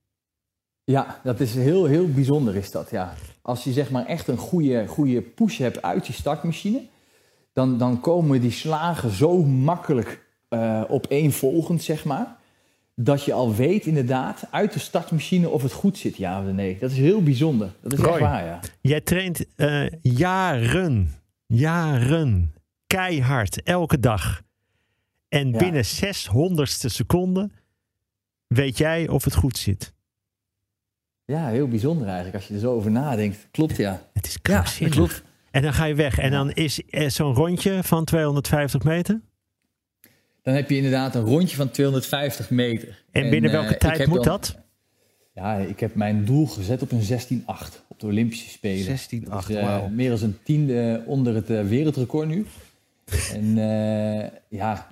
Ja, 0.84 1.20
dat 1.24 1.40
is 1.40 1.56
heel, 1.56 1.86
heel 1.86 2.12
bijzonder 2.12 2.56
is 2.56 2.72
dat, 2.72 2.90
ja. 2.90 3.14
Als 3.42 3.64
je 3.64 3.72
zeg 3.72 3.92
maar 3.92 4.06
echt 4.06 4.28
een 4.28 4.38
goede, 4.38 4.88
goede 4.88 5.22
push 5.22 5.58
hebt 5.58 5.82
uit 5.82 6.06
die 6.06 6.16
startmachine... 6.16 6.82
dan, 7.54 7.78
dan 7.78 8.00
komen 8.00 8.42
die 8.42 8.52
slagen 8.52 9.10
zo 9.10 9.44
makkelijk 9.44 10.26
eh 10.50 10.84
opeenvolgend, 10.88 11.84
zeg 11.84 12.06
maar... 12.06 12.37
dat 13.00 13.24
je 13.24 13.34
al 13.34 13.56
weet 13.56 13.86
inderdaad 13.86 14.48
uit 14.52 14.74
de 14.74 14.80
startmachine 14.80 15.50
of 15.50 15.62
het 15.64 15.72
goed 15.72 15.98
zit, 15.98 16.18
ja 16.18 16.40
of 16.46 16.52
nee. 16.52 16.78
Dat 16.80 16.92
is 16.92 16.98
heel 16.98 17.24
bijzonder. 17.24 17.72
Dat 17.82 17.94
is 17.94 18.00
Roy. 18.00 18.10
echt 18.12 18.20
waar, 18.20 18.46
ja. 18.46 18.60
Jij 18.82 19.02
traint 19.02 19.46
eh, 19.56 19.86
jaren, 20.02 21.14
jaren, 21.46 22.54
keihard, 22.88 23.64
elke 23.64 24.00
dag. 24.00 24.42
En 25.30 25.50
Ja. 25.52 25.58
binnen 25.58 25.84
600ste 25.86 26.86
seconde 26.86 27.50
weet 28.48 28.78
jij 28.78 29.08
of 29.08 29.24
het 29.24 29.36
goed 29.36 29.58
zit. 29.58 29.94
Ja, 31.26 31.48
heel 31.48 31.68
bijzonder 31.68 32.06
eigenlijk 32.08 32.36
als 32.36 32.48
je 32.48 32.54
er 32.54 32.60
zo 32.60 32.74
over 32.74 32.92
nadenkt. 32.92 33.48
Klopt, 33.52 33.76
ja. 33.78 34.10
Het 34.14 34.26
is 34.28 34.42
krankzinnig. 34.42 34.96
klopt. 34.96 35.24
En 35.52 35.62
dan 35.62 35.74
ga 35.74 35.86
je 35.86 35.96
weg. 35.96 36.18
En 36.18 36.32
dan 36.32 36.52
is 36.52 36.84
eh, 36.86 37.10
zo'n 37.10 37.34
rondje 37.34 37.84
van 37.84 38.06
250 38.06 38.84
meter. 38.84 39.22
Dan 40.48 40.56
heb 40.56 40.70
je 40.70 40.76
inderdaad 40.76 41.16
een 41.16 41.24
rondje 41.24 41.56
van 41.56 41.70
250 41.72 42.50
meter. 42.50 43.04
En 43.12 43.30
binnen 43.30 43.52
eh, 43.52 43.58
welke 43.58 43.74
ik 43.74 43.80
tijd 43.80 44.08
moet 44.08 44.24
dan- 44.24 44.24
dat? 44.24 44.56
Ja, 45.34 45.56
ik 45.58 45.80
heb 45.80 45.96
mijn 45.96 46.26
doel 46.26 46.46
gezet 46.46 46.82
op 46.82 46.92
een 46.92 47.02
16-8 47.02 47.84
op 47.88 48.00
de 48.00 48.06
Olympische 48.06 48.50
Spelen. 48.50 48.84
16, 48.84 49.30
8, 49.30 49.48
Dus, 49.48 49.56
eh, 49.56 49.64
wauw. 49.64 49.88
Meer 49.88 50.10
dan 50.10 50.20
een 50.22 50.38
tiende 50.44 51.04
onder 51.06 51.36
het 51.36 51.50
eh, 51.50 51.62
wereldrecord 51.64 52.28
nu. 52.28 52.46
en 53.34 53.58
eh, 53.58 54.30
ja, 54.50 54.88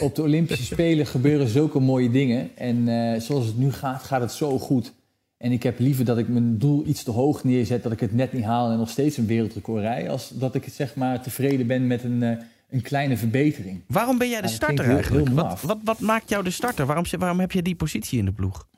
op 0.00 0.14
de 0.14 0.22
Olympische 0.22 0.64
Spelen 0.64 1.06
gebeuren 1.16 1.48
zulke 1.48 1.78
mooie 1.80 2.10
dingen. 2.10 2.50
En 2.56 2.88
eh, 2.88 3.20
zoals 3.20 3.46
het 3.46 3.58
nu 3.58 3.72
gaat, 3.72 4.02
gaat 4.02 4.20
het 4.20 4.32
zo 4.32 4.58
goed. 4.58 4.92
En 5.36 5.52
ik 5.52 5.62
heb 5.62 5.78
liever 5.78 6.04
dat 6.04 6.18
ik 6.18 6.28
mijn 6.28 6.58
doel 6.58 6.82
iets 6.86 7.02
te 7.02 7.10
hoog 7.10 7.44
neerzet, 7.44 7.82
dat 7.82 7.92
ik 7.92 8.00
het 8.00 8.14
net 8.14 8.32
niet 8.32 8.44
haal 8.44 8.70
en 8.70 8.78
nog 8.78 8.90
steeds 8.90 9.16
een 9.16 9.26
wereldrecord 9.26 9.82
rij, 9.82 10.10
als 10.10 10.30
dat 10.34 10.54
ik 10.54 10.66
zeg 10.72 10.94
maar 10.94 11.22
tevreden 11.22 11.66
ben 11.66 11.86
met 11.86 12.02
een, 12.04 12.22
eh, 12.22 12.36
een 12.70 12.82
kleine 12.82 13.16
verbetering. 13.16 13.80
Waarom 13.86 14.18
ben 14.18 14.28
jij 14.28 14.40
de 14.40 14.46
dat 14.46 14.50
starter 14.54 14.84
heel- 14.84 14.94
eigenlijk? 14.94 15.26
heel 15.26 15.36
wat, 15.36 15.60
wat, 15.62 15.78
wat 15.84 16.00
maakt 16.00 16.28
jou 16.28 16.44
de 16.44 16.50
starter? 16.50 16.86
Waarom, 16.86 17.04
waarom 17.18 17.40
heb 17.40 17.52
je 17.52 17.62
die 17.62 17.74
positie 17.74 18.18
in 18.18 18.24
de 18.24 18.32
ploeg? 18.32 18.68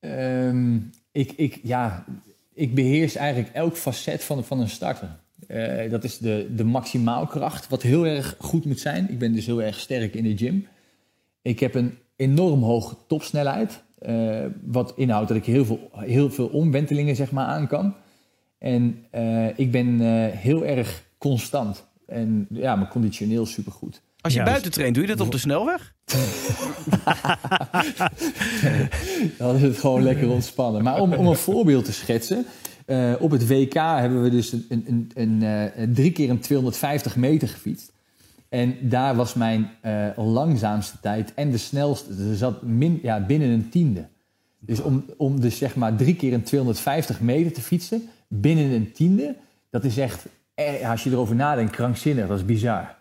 Ehm, 0.00 0.76
ik, 1.12 1.32
ik, 1.36 1.60
ja, 1.62 2.04
ik 2.54 2.74
beheers 2.74 3.14
eigenlijk 3.16 3.54
elk 3.54 3.76
facet 3.76 4.24
van, 4.24 4.44
van 4.44 4.60
een 4.60 4.68
starter. 4.68 5.08
Eh, 5.46 5.90
dat 5.90 6.04
is 6.04 6.18
de, 6.18 6.52
de 6.56 6.64
maximaalkracht, 6.64 7.68
wat 7.68 7.82
heel 7.82 8.06
erg 8.06 8.36
goed 8.38 8.64
moet 8.64 8.80
zijn. 8.80 9.10
Ik 9.10 9.18
ben 9.18 9.32
dus 9.32 9.46
heel 9.46 9.62
erg 9.62 9.80
sterk 9.80 10.14
in 10.14 10.24
de 10.24 10.36
gym. 10.36 10.66
Ik 11.42 11.60
heb 11.60 11.74
een 11.74 11.98
enorm 12.16 12.62
hoge 12.62 12.96
topsnelheid. 13.06 13.84
eh, 13.98 14.44
wat 14.64 14.92
inhoudt 14.96 15.28
dat 15.28 15.36
ik 15.36 15.44
heel 15.44 15.64
veel, 15.64 15.90
heel 15.92 16.30
veel 16.30 16.46
omwentelingen 16.46 17.16
zeg 17.16 17.30
maar, 17.30 17.46
aan 17.46 17.66
kan. 17.66 17.94
En 18.58 19.04
eh, 19.10 19.58
ik 19.58 19.70
ben 19.70 20.00
heel 20.30 20.64
erg 20.64 21.04
constant. 21.18 21.84
En 22.06 22.46
ja, 22.50 22.76
mijn 22.76 22.88
conditioneel 22.88 23.46
supergoed. 23.46 24.02
Als 24.20 24.32
je 24.32 24.38
Ja, 24.38 24.44
buiten 24.44 24.70
traint, 24.70 24.94
doe 24.94 25.02
je 25.06 25.10
dat 25.16 25.20
op 25.26 25.32
de 25.32 25.38
snelweg? 25.38 25.94
Dan 29.38 29.56
is 29.56 29.62
het 29.62 29.78
gewoon 29.78 30.02
lekker 30.02 30.28
ontspannen. 30.30 30.82
Maar 30.82 31.00
om, 31.00 31.12
om 31.12 31.26
een 31.26 31.36
voorbeeld 31.36 31.84
te 31.84 31.92
schetsen. 31.92 32.44
eh, 32.86 33.12
op 33.18 33.30
het 33.30 33.48
WK 33.48 33.72
hebben 33.74 34.22
we 34.22 34.30
dus 34.30 34.52
een, 34.52 34.84
een, 34.86 35.10
een, 35.14 35.42
eh, 35.42 35.82
drie 35.92 36.12
keer 36.12 36.30
een 36.30 36.40
250 36.40 37.16
meter 37.16 37.48
gefietst. 37.48 37.92
En 38.48 38.76
daar 38.80 39.14
was 39.16 39.34
mijn 39.34 39.70
eh, 39.80 40.06
langzaamste 40.16 40.96
tijd 41.00 41.34
en 41.34 41.50
de 41.50 41.58
snelste. 41.58 42.16
Dus 42.16 42.26
er 42.30 42.36
zat 42.36 42.62
min, 42.62 42.98
ja, 43.02 43.20
binnen 43.26 43.48
een 43.50 43.68
tiende. 43.68 44.06
Dus 44.58 44.80
om, 44.80 45.04
om 45.16 45.40
dus 45.40 45.58
zeg 45.58 45.76
maar 45.76 45.96
drie 45.96 46.16
keer 46.16 46.32
een 46.32 46.42
250 46.42 47.20
meter 47.20 47.52
te 47.52 47.60
fietsen 47.60 48.02
binnen 48.28 48.70
een 48.70 48.92
tiende. 48.92 49.36
Dat 49.70 49.84
is 49.84 49.98
echt, 49.98 50.26
eh, 50.56 50.90
als 50.90 51.04
je 51.04 51.10
erover 51.10 51.34
nadenkt, 51.34 51.72
krankzinnig. 51.72 52.26
Dat 52.26 52.38
is 52.38 52.44
bizar. 52.44 52.94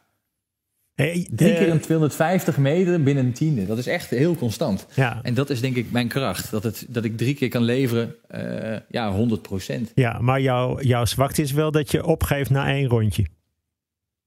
Hey, 0.93 1.27
Drie 1.31 1.53
keer 1.53 1.69
een 1.69 1.79
250 1.79 2.57
meter 2.57 3.03
binnen 3.03 3.25
een 3.25 3.33
tiende. 3.33 3.65
Dat 3.65 3.77
is 3.77 3.87
echt 3.87 4.09
heel 4.09 4.35
constant. 4.35 4.85
ja, 4.93 5.19
En 5.21 5.33
dat 5.33 5.49
is 5.49 5.61
denk 5.61 5.75
ik 5.75 5.91
mijn 5.91 6.07
kracht. 6.07 6.51
Dat, 6.51 6.63
het, 6.63 6.85
dat 6.87 7.03
ik 7.03 7.17
drie 7.17 7.35
keer 7.35 7.49
kan 7.49 7.63
leveren, 7.63 8.15
eh, 8.27 8.79
ja, 8.89 9.11
100 9.11 9.41
procent. 9.41 9.91
ja, 9.95 10.19
maar 10.19 10.41
jouw, 10.41 10.81
jouw 10.81 11.05
zwakte 11.05 11.41
is 11.41 11.51
wel 11.51 11.71
dat 11.71 11.91
je 11.91 12.05
opgeeft 12.05 12.49
na 12.49 12.67
één 12.67 12.87
rondje. 12.87 13.25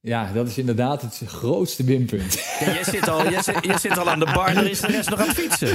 Ja, 0.00 0.32
dat 0.32 0.48
is 0.48 0.58
inderdaad 0.58 1.02
het 1.02 1.22
grootste 1.26 1.84
winpunt. 1.84 2.56
Ja, 2.60 2.72
jij, 2.72 2.84
zit 2.84 3.08
al, 3.08 3.30
jij, 3.30 3.42
zit, 3.42 3.64
jij 3.64 3.78
zit 3.78 3.98
al 3.98 4.10
aan 4.10 4.18
de 4.18 4.30
bar, 4.34 4.54
dan 4.54 4.66
is 4.66 4.80
de 4.80 4.86
rest 4.86 5.10
nog 5.10 5.20
aan 5.20 5.28
het 5.28 5.36
fietsen. 5.36 5.68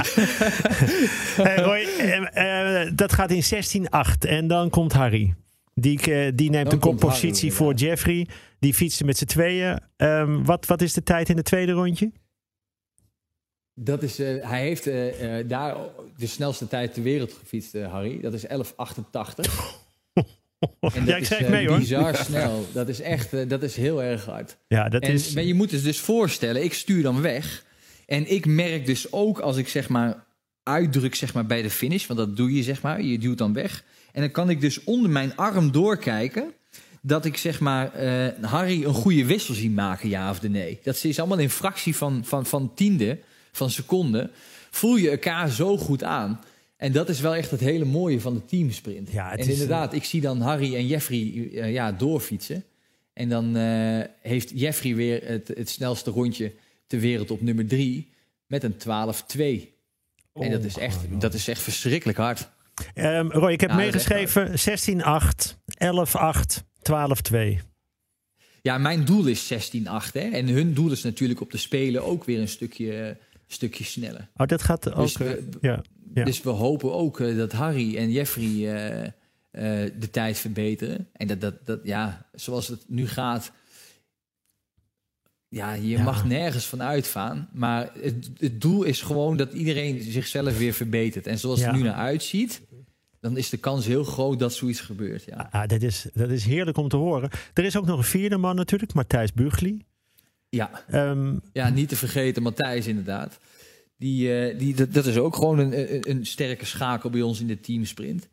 Roy, 1.66 1.88
eh, 2.00 2.82
eh, 2.84 2.92
dat 2.96 3.14
gaat 3.14 3.32
in 3.32 3.44
16-8 3.44 4.28
en 4.28 4.48
dan 4.48 4.70
komt 4.70 4.94
Harry. 4.94 5.34
Die, 5.76 6.00
eh, 6.00 6.32
die 6.36 6.50
neemt 6.50 6.72
de 6.72 6.78
koppositie 6.78 7.50
Harry, 7.50 7.52
voor 7.52 7.74
Jeffrey. 7.74 8.28
Die 8.60 8.74
fietsen 8.74 9.06
met 9.06 9.18
z'n 9.18 9.26
tweeën. 9.26 9.80
Ehm, 9.96 10.44
wat, 10.44 10.66
wat 10.66 10.82
is 10.82 10.94
de 10.94 11.04
tijd 11.04 11.30
in 11.30 11.38
het 11.38 11.46
tweede 11.46 11.72
rondje? 11.72 12.12
Dat 13.76 14.04
is, 14.04 14.20
eh, 14.20 14.50
hij 14.50 14.62
heeft 14.62 14.88
eh, 14.88 15.48
daar 15.48 15.76
de 16.18 16.28
snelste 16.28 16.68
tijd 16.68 16.94
ter 16.94 17.04
wereld 17.04 17.34
gefietst, 17.34 17.74
Harry. 17.74 18.22
Dat 18.22 18.34
is 18.34 18.46
11,88. 18.46 19.82
En 20.94 21.06
Ja, 21.06 21.16
ik 21.16 21.30
eh, 21.30 21.50
mee, 21.50 21.68
hoor. 21.68 21.78
Bizar 21.78 22.16
snel. 22.26 22.66
Dat 22.74 22.90
is 22.90 23.02
echt, 23.02 23.50
dat 23.50 23.64
is 23.64 23.76
heel 23.76 24.04
erg 24.04 24.26
hard. 24.26 24.58
Ja, 24.68 24.90
dat 24.90 25.02
En, 25.02 25.14
is... 25.14 25.34
maar 25.34 25.44
je 25.44 25.54
moet 25.54 25.72
het 25.72 25.84
dus 25.84 26.00
voorstellen, 26.00 26.64
ik 26.64 26.74
stuur 26.74 27.04
dan 27.04 27.22
weg. 27.22 27.66
En 28.06 28.32
ik 28.32 28.46
merk 28.46 28.86
dus 28.86 29.12
ook 29.12 29.40
als 29.40 29.58
ik 29.58 29.68
zeg 29.68 29.90
maar 29.90 30.26
uitdruk 30.64 31.16
zeg 31.16 31.34
maar, 31.34 31.46
bij 31.46 31.62
de 31.62 31.70
finish, 31.70 32.06
want 32.08 32.20
dat 32.20 32.38
doe 32.38 32.54
je 32.56 32.64
zeg 32.64 32.82
maar, 32.82 33.02
je 33.02 33.18
duwt 33.18 33.38
dan 33.38 33.54
weg. 33.54 33.84
En 34.14 34.22
dan 34.22 34.32
kan 34.32 34.50
ik 34.50 34.62
dus 34.62 34.84
onder 34.84 35.10
mijn 35.10 35.36
arm 35.36 35.72
doorkijken 35.72 36.54
dat 37.02 37.26
ik 37.26 37.38
zeg 37.38 37.60
maar 37.60 37.94
eh, 37.94 38.44
Harry 38.44 38.84
een 38.84 38.94
goede 38.94 39.26
wissel 39.26 39.54
zie 39.54 39.72
maken, 39.72 40.10
ja 40.10 40.30
of 40.30 40.42
nee. 40.42 40.80
Dat 40.84 41.04
is 41.04 41.20
allemaal 41.20 41.40
in 41.40 41.50
fractie 41.50 41.96
van, 41.96 42.26
van, 42.26 42.46
van 42.46 42.74
tiende, 42.74 43.20
van 43.52 43.70
seconde. 43.70 44.30
Voel 44.70 44.96
je 44.96 45.10
elkaar 45.10 45.50
zo 45.50 45.78
goed 45.78 46.04
aan. 46.04 46.40
En 46.78 46.92
dat 46.92 47.10
is 47.10 47.20
wel 47.20 47.36
echt 47.36 47.52
het 47.52 47.60
hele 47.60 47.86
mooie 47.86 48.22
van 48.22 48.34
de 48.34 48.46
teamsprint. 48.46 49.12
Ja, 49.12 49.32
en 49.32 49.38
is, 49.38 49.48
inderdaad, 49.48 49.94
ik 49.94 50.04
zie 50.04 50.22
dan 50.22 50.42
Harry 50.42 50.76
en 50.76 50.88
Jeffrey 50.88 51.50
eh, 51.54 51.72
ja, 51.72 51.92
doorfietsen. 51.92 52.64
En 53.14 53.30
dan 53.30 53.56
eh, 53.56 54.00
heeft 54.22 54.52
Jeffrey 54.56 54.96
weer 54.96 55.28
het, 55.28 55.48
het 55.48 55.70
snelste 55.70 56.12
rondje 56.12 56.52
ter 56.88 57.00
wereld 57.00 57.32
op 57.32 57.42
nummer 57.42 57.68
drie 57.68 58.12
met 58.48 58.64
een 58.64 58.74
12-2. 58.74 59.72
En 60.34 60.52
dat 60.52 60.64
is, 60.64 60.78
echt, 60.78 61.00
dat 61.20 61.34
is 61.34 61.48
echt 61.48 61.62
verschrikkelijk 61.62 62.18
hard. 62.18 62.50
Ehm, 62.94 63.28
Roy, 63.28 63.52
ik 63.52 63.62
heb 63.62 63.70
echt 63.70 63.80
meegeschreven 63.80 64.60
16-8, 64.60 65.58
11-8, 65.78 66.64
12-2. 66.82 67.60
Ja, 68.62 68.78
mijn 68.78 69.06
doel 69.06 69.26
is 69.26 69.48
16-8. 69.54 70.14
hè. 70.14 70.20
En 70.20 70.48
hun 70.48 70.74
doel 70.74 70.92
is 70.92 71.04
natuurlijk 71.04 71.42
op 71.42 71.52
de 71.52 71.58
Spelen 71.58 72.04
ook 72.04 72.24
weer 72.24 72.40
een 72.40 72.48
stukje, 72.48 73.18
stukje 73.48 73.84
sneller. 73.84 74.30
Oh, 74.36 74.48
dat 74.48 74.62
gaat 74.62 74.94
ook... 74.94 75.04
Dus 75.06 75.14
eh, 75.16 75.28
we- 75.28 75.44
ja. 75.62 75.82
Ja. 76.14 76.24
Dus 76.24 76.42
we 76.42 76.50
hopen 76.50 76.94
ook 76.94 77.20
eh, 77.20 77.38
dat 77.38 77.52
Harry 77.52 77.98
en 77.98 78.12
Jeffrey 78.12 78.46
eh, 78.76 79.04
eh, 79.04 79.92
de 80.00 80.10
tijd 80.12 80.38
verbeteren. 80.38 81.08
En 81.14 81.28
dat, 81.28 81.42
dat, 81.42 81.66
dat, 81.66 81.80
ja, 81.84 82.30
zoals 82.34 82.68
het 82.68 82.84
nu 82.88 83.08
gaat. 83.08 83.52
Ja, 85.54 85.74
je 85.74 85.88
Ja. 85.88 86.04
mag 86.04 86.26
nergens 86.26 86.66
van 86.66 86.82
uitgaan. 86.82 87.50
Maar 87.52 87.90
het, 88.02 88.30
het 88.38 88.62
doel 88.62 88.84
is 88.84 89.02
gewoon 89.02 89.38
dat 89.38 89.54
iedereen 89.54 90.02
zichzelf 90.02 90.58
weer 90.58 90.74
verbetert. 90.74 91.28
En 91.28 91.40
zoals 91.40 91.60
Ja. 91.60 91.66
het 91.66 91.76
nu 91.76 91.82
naar 91.82 91.94
uitziet, 91.94 92.62
dan 93.20 93.38
is 93.38 93.50
de 93.50 93.58
kans 93.58 93.86
heel 93.86 94.04
groot 94.04 94.40
dat 94.40 94.54
zoiets 94.54 94.80
gebeurt. 94.80 95.24
Ja. 95.24 95.48
Ah, 95.52 95.68
dat, 95.68 95.82
is, 95.82 96.06
dat 96.14 96.30
is 96.30 96.46
heerlijk 96.46 96.78
om 96.78 96.90
te 96.90 96.96
horen. 96.96 97.30
Er 97.54 97.64
is 97.64 97.78
ook 97.78 97.86
nog 97.86 97.98
een 97.98 98.04
vierde 98.04 98.38
man 98.38 98.56
natuurlijk, 98.56 98.94
Matthijs 98.94 99.34
Bugli. 99.34 99.86
Ja, 100.50 100.84
Ehm, 100.90 101.36
ja, 101.54 101.70
niet 101.70 101.90
te 101.90 101.96
vergeten, 101.96 102.44
Matthijs 102.44 102.88
inderdaad. 102.88 103.40
Die, 103.98 104.36
eh, 104.40 104.60
die, 104.60 104.76
dat, 104.76 104.94
dat 104.94 105.06
is 105.06 105.18
ook 105.18 105.36
gewoon 105.36 105.60
een, 105.60 105.94
een, 105.94 106.10
een 106.10 106.26
sterke 106.26 106.66
schakel 106.66 107.10
bij 107.10 107.22
ons 107.22 107.40
in 107.42 107.48
de 107.48 107.60
teamsprint. 107.60 108.28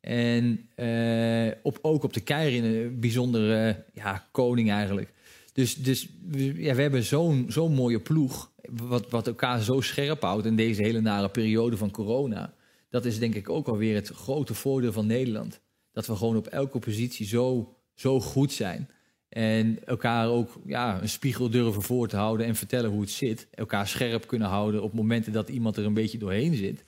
En 0.00 0.68
eh, 0.74 1.52
op, 1.62 1.78
ook 1.82 2.02
op 2.02 2.12
de 2.12 2.20
Keirin 2.20 2.64
een 2.64 3.00
bijzondere 3.00 3.84
ja, 3.92 4.26
koning 4.30 4.70
eigenlijk. 4.70 5.12
Dus, 5.54 5.74
dus 5.74 6.08
ja, 6.36 6.74
we 6.74 6.82
hebben 6.82 7.04
zo'n 7.04 7.46
zo'n 7.48 7.74
mooie 7.74 8.00
ploeg, 8.00 8.52
wat, 8.70 9.10
wat 9.10 9.26
elkaar 9.26 9.62
zo 9.62 9.80
scherp 9.80 10.22
houdt 10.22 10.46
in 10.46 10.56
deze 10.56 10.82
hele 10.82 11.00
nare 11.00 11.28
periode 11.28 11.76
van 11.76 11.90
corona. 11.90 12.54
Dat 12.90 13.04
is 13.04 13.18
denk 13.18 13.34
ik 13.34 13.48
ook 13.48 13.68
alweer 13.68 13.94
het 13.94 14.08
grote 14.08 14.54
voordeel 14.54 14.92
van 14.92 15.06
Nederland. 15.06 15.60
Dat 15.92 16.06
we 16.06 16.16
gewoon 16.16 16.36
op 16.36 16.46
elke 16.46 16.78
positie 16.78 17.26
zo, 17.26 17.76
zo 17.94 18.20
goed 18.20 18.52
zijn. 18.52 18.88
En 19.28 19.86
elkaar 19.86 20.28
ook 20.28 20.60
ja, 20.66 21.02
een 21.02 21.08
spiegel 21.08 21.50
durven 21.50 21.82
voor 21.82 22.08
te 22.08 22.16
houden 22.16 22.46
en 22.46 22.56
vertellen 22.56 22.90
hoe 22.90 23.00
het 23.00 23.10
zit. 23.10 23.48
Elkaar 23.50 23.88
scherp 23.88 24.26
kunnen 24.26 24.48
houden 24.48 24.82
op 24.82 24.92
momenten 24.92 25.32
dat 25.32 25.48
iemand 25.48 25.76
er 25.76 25.84
een 25.84 25.94
beetje 25.94 26.18
doorheen 26.18 26.54
zit. 26.54 26.84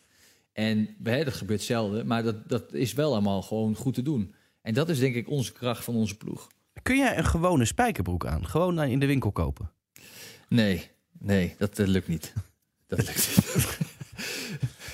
En 0.52 0.96
hè, 1.02 1.25
dat 1.25 1.35
gebeurt 1.35 1.62
zelden, 1.62 2.06
maar 2.06 2.23
dat, 2.23 2.49
dat 2.49 2.73
is 2.73 2.92
wel 2.92 3.12
allemaal 3.12 3.42
gewoon 3.42 3.75
goed 3.75 3.94
te 3.94 4.02
doen. 4.02 4.35
En 4.62 4.75
dat 4.75 4.88
is 4.88 4.99
denk 4.99 5.14
ik 5.14 5.28
onze 5.28 5.52
kracht 5.52 5.85
van 5.85 5.94
onze 5.94 6.16
ploeg. 6.16 6.49
Kun 6.86 6.96
jij 6.96 7.18
een 7.18 7.24
gewone 7.24 7.64
spijkerbroek 7.64 8.26
aan? 8.26 8.46
Gewoon 8.46 8.82
in 8.82 8.98
de 8.98 9.06
winkel 9.06 9.32
kopen? 9.32 9.70
Nee, 10.48 10.90
nee, 11.18 11.54
dat 11.58 11.78
eh, 11.78 11.86
lukt 11.86 12.08
niet. 12.08 12.32
Dat 12.88 12.98
lukt 12.98 13.36
niet. 13.36 13.78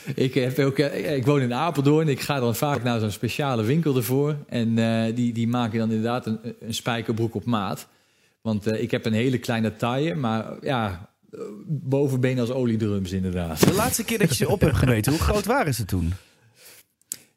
ik, 0.27 0.35
heb 0.35 0.59
ook, 0.59 0.79
eh, 0.79 1.17
ik 1.17 1.27
woon 1.27 1.41
in 1.41 1.55
Apeldoorn. 1.55 2.09
Ik 2.09 2.21
ga 2.21 2.41
dan 2.41 2.55
vaak 2.55 2.83
naar 2.83 3.01
zo'n 3.01 3.11
speciale 3.11 3.63
winkel 3.63 3.97
ervoor. 3.97 4.37
En 4.49 4.79
eh, 4.79 5.15
die, 5.15 5.33
die 5.33 5.49
maken 5.49 5.79
dan 5.79 5.89
inderdaad 5.89 6.27
een, 6.27 6.55
een 6.61 6.75
spijkerbroek 6.75 7.35
op 7.35 7.45
maat. 7.45 7.89
Want 8.43 8.67
eh, 8.67 8.83
ik 8.83 8.91
heb 8.91 9.07
een 9.07 9.13
hele 9.13 9.39
kleine 9.39 9.77
taille, 9.77 10.15
maar 10.15 10.57
ja, 10.61 11.11
eh, 11.31 11.41
bovenbeen 11.67 12.39
als 12.39 12.51
oliedrums 12.51 13.13
inderdaad. 13.13 13.67
De 13.67 13.75
laatste 13.75 14.05
keer 14.05 14.19
dat 14.19 14.29
je 14.29 14.35
ze 14.35 14.49
op 14.49 14.61
hebt 14.61 14.77
gemeten, 14.77 15.13
hoe 15.13 15.21
groot 15.21 15.45
waren 15.45 15.75
ze 15.75 15.85
toen? 15.85 16.13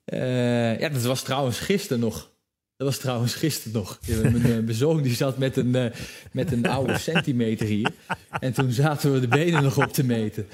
Eh, 0.05 0.79
ja, 0.79 0.89
dat 0.89 1.01
was 1.01 1.21
trouwens 1.21 1.59
gisteren 1.59 1.99
nog. 1.99 2.33
Dat 2.77 2.87
was 2.87 2.97
trouwens 2.97 3.33
gisteren 3.35 3.73
nog. 3.73 3.99
Mijn, 4.21 4.35
eh, 4.35 4.41
mijn 4.41 4.73
zoon 4.73 5.01
die 5.01 5.15
zat 5.15 5.37
met 5.37 5.57
een, 5.57 5.75
eh, 5.75 5.85
met 6.31 6.51
een 6.51 6.67
oude 6.67 6.97
centimeter 7.09 7.65
hier. 7.65 7.91
En 8.39 8.53
toen 8.53 8.71
zaten 8.71 9.13
we 9.13 9.19
de 9.19 9.27
benen 9.27 9.63
nog 9.63 9.77
op 9.77 9.93
te 9.93 10.03
meten. 10.03 10.47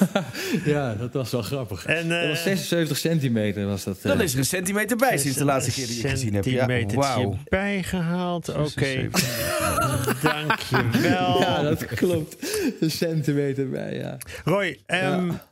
ja, 0.64 0.94
dat 0.94 1.12
was 1.12 1.30
wel 1.30 1.42
grappig. 1.42 1.86
en, 1.86 2.08
Dat 2.08 2.22
eh, 2.22 2.28
was 2.28 2.42
76 2.42 2.96
centimeter 2.96 3.66
was 3.66 3.84
dat. 3.84 3.96
eh. 3.96 4.02
Dan 4.02 4.20
is 4.20 4.32
er 4.32 4.38
een 4.38 4.44
centimeter 4.44 4.96
bij 4.96 5.18
sinds 5.18 5.36
de 5.38 5.44
laatste 5.44 5.72
keer 5.72 5.86
die 5.86 6.02
je 6.02 6.08
gezien 6.08 6.34
hebt. 6.34 6.46
Ja, 6.46 6.84
wauw. 6.94 7.38
bijgehaald. 7.48 8.48
Oké, 8.48 8.64
76. 8.70 10.20
dankjewel. 10.20 11.40
Ja, 11.40 11.62
dat 11.62 11.84
klopt. 11.84 12.36
Een 12.80 12.90
centimeter 12.90 13.68
bij, 13.70 13.94
ja. 13.96 14.18
Roy, 14.44 14.78
ehm, 14.86 15.26
Ja. 15.26 15.48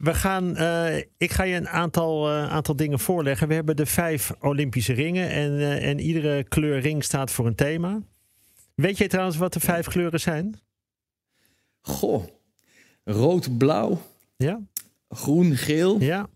We 0.00 0.14
gaan, 0.14 0.56
eh, 0.56 0.96
ik 1.16 1.30
ga 1.30 1.42
je 1.42 1.54
een 1.56 1.68
aantal, 1.68 2.28
eh, 2.28 2.50
aantal 2.50 2.76
dingen 2.76 2.98
voorleggen. 2.98 3.48
We 3.48 3.54
hebben 3.54 3.76
de 3.76 3.86
vijf 3.86 4.32
Olympische 4.40 4.92
ringen 4.92 5.30
en, 5.30 5.58
eh, 5.58 5.88
en 5.88 6.00
iedere 6.00 6.44
kleur 6.44 6.80
ring 6.80 7.04
staat 7.04 7.30
voor 7.30 7.46
een 7.46 7.54
thema. 7.54 8.02
Weet 8.74 8.98
je 8.98 9.06
trouwens 9.06 9.36
wat 9.36 9.52
de 9.52 9.60
vijf 9.60 9.86
kleuren 9.86 10.20
zijn? 10.20 10.60
Goh. 11.80 12.24
Rood, 13.04 13.58
blauw, 13.58 14.00
Ja? 14.36 14.60
groen, 15.08 15.56
geel. 15.56 16.00
Ja? 16.00 16.28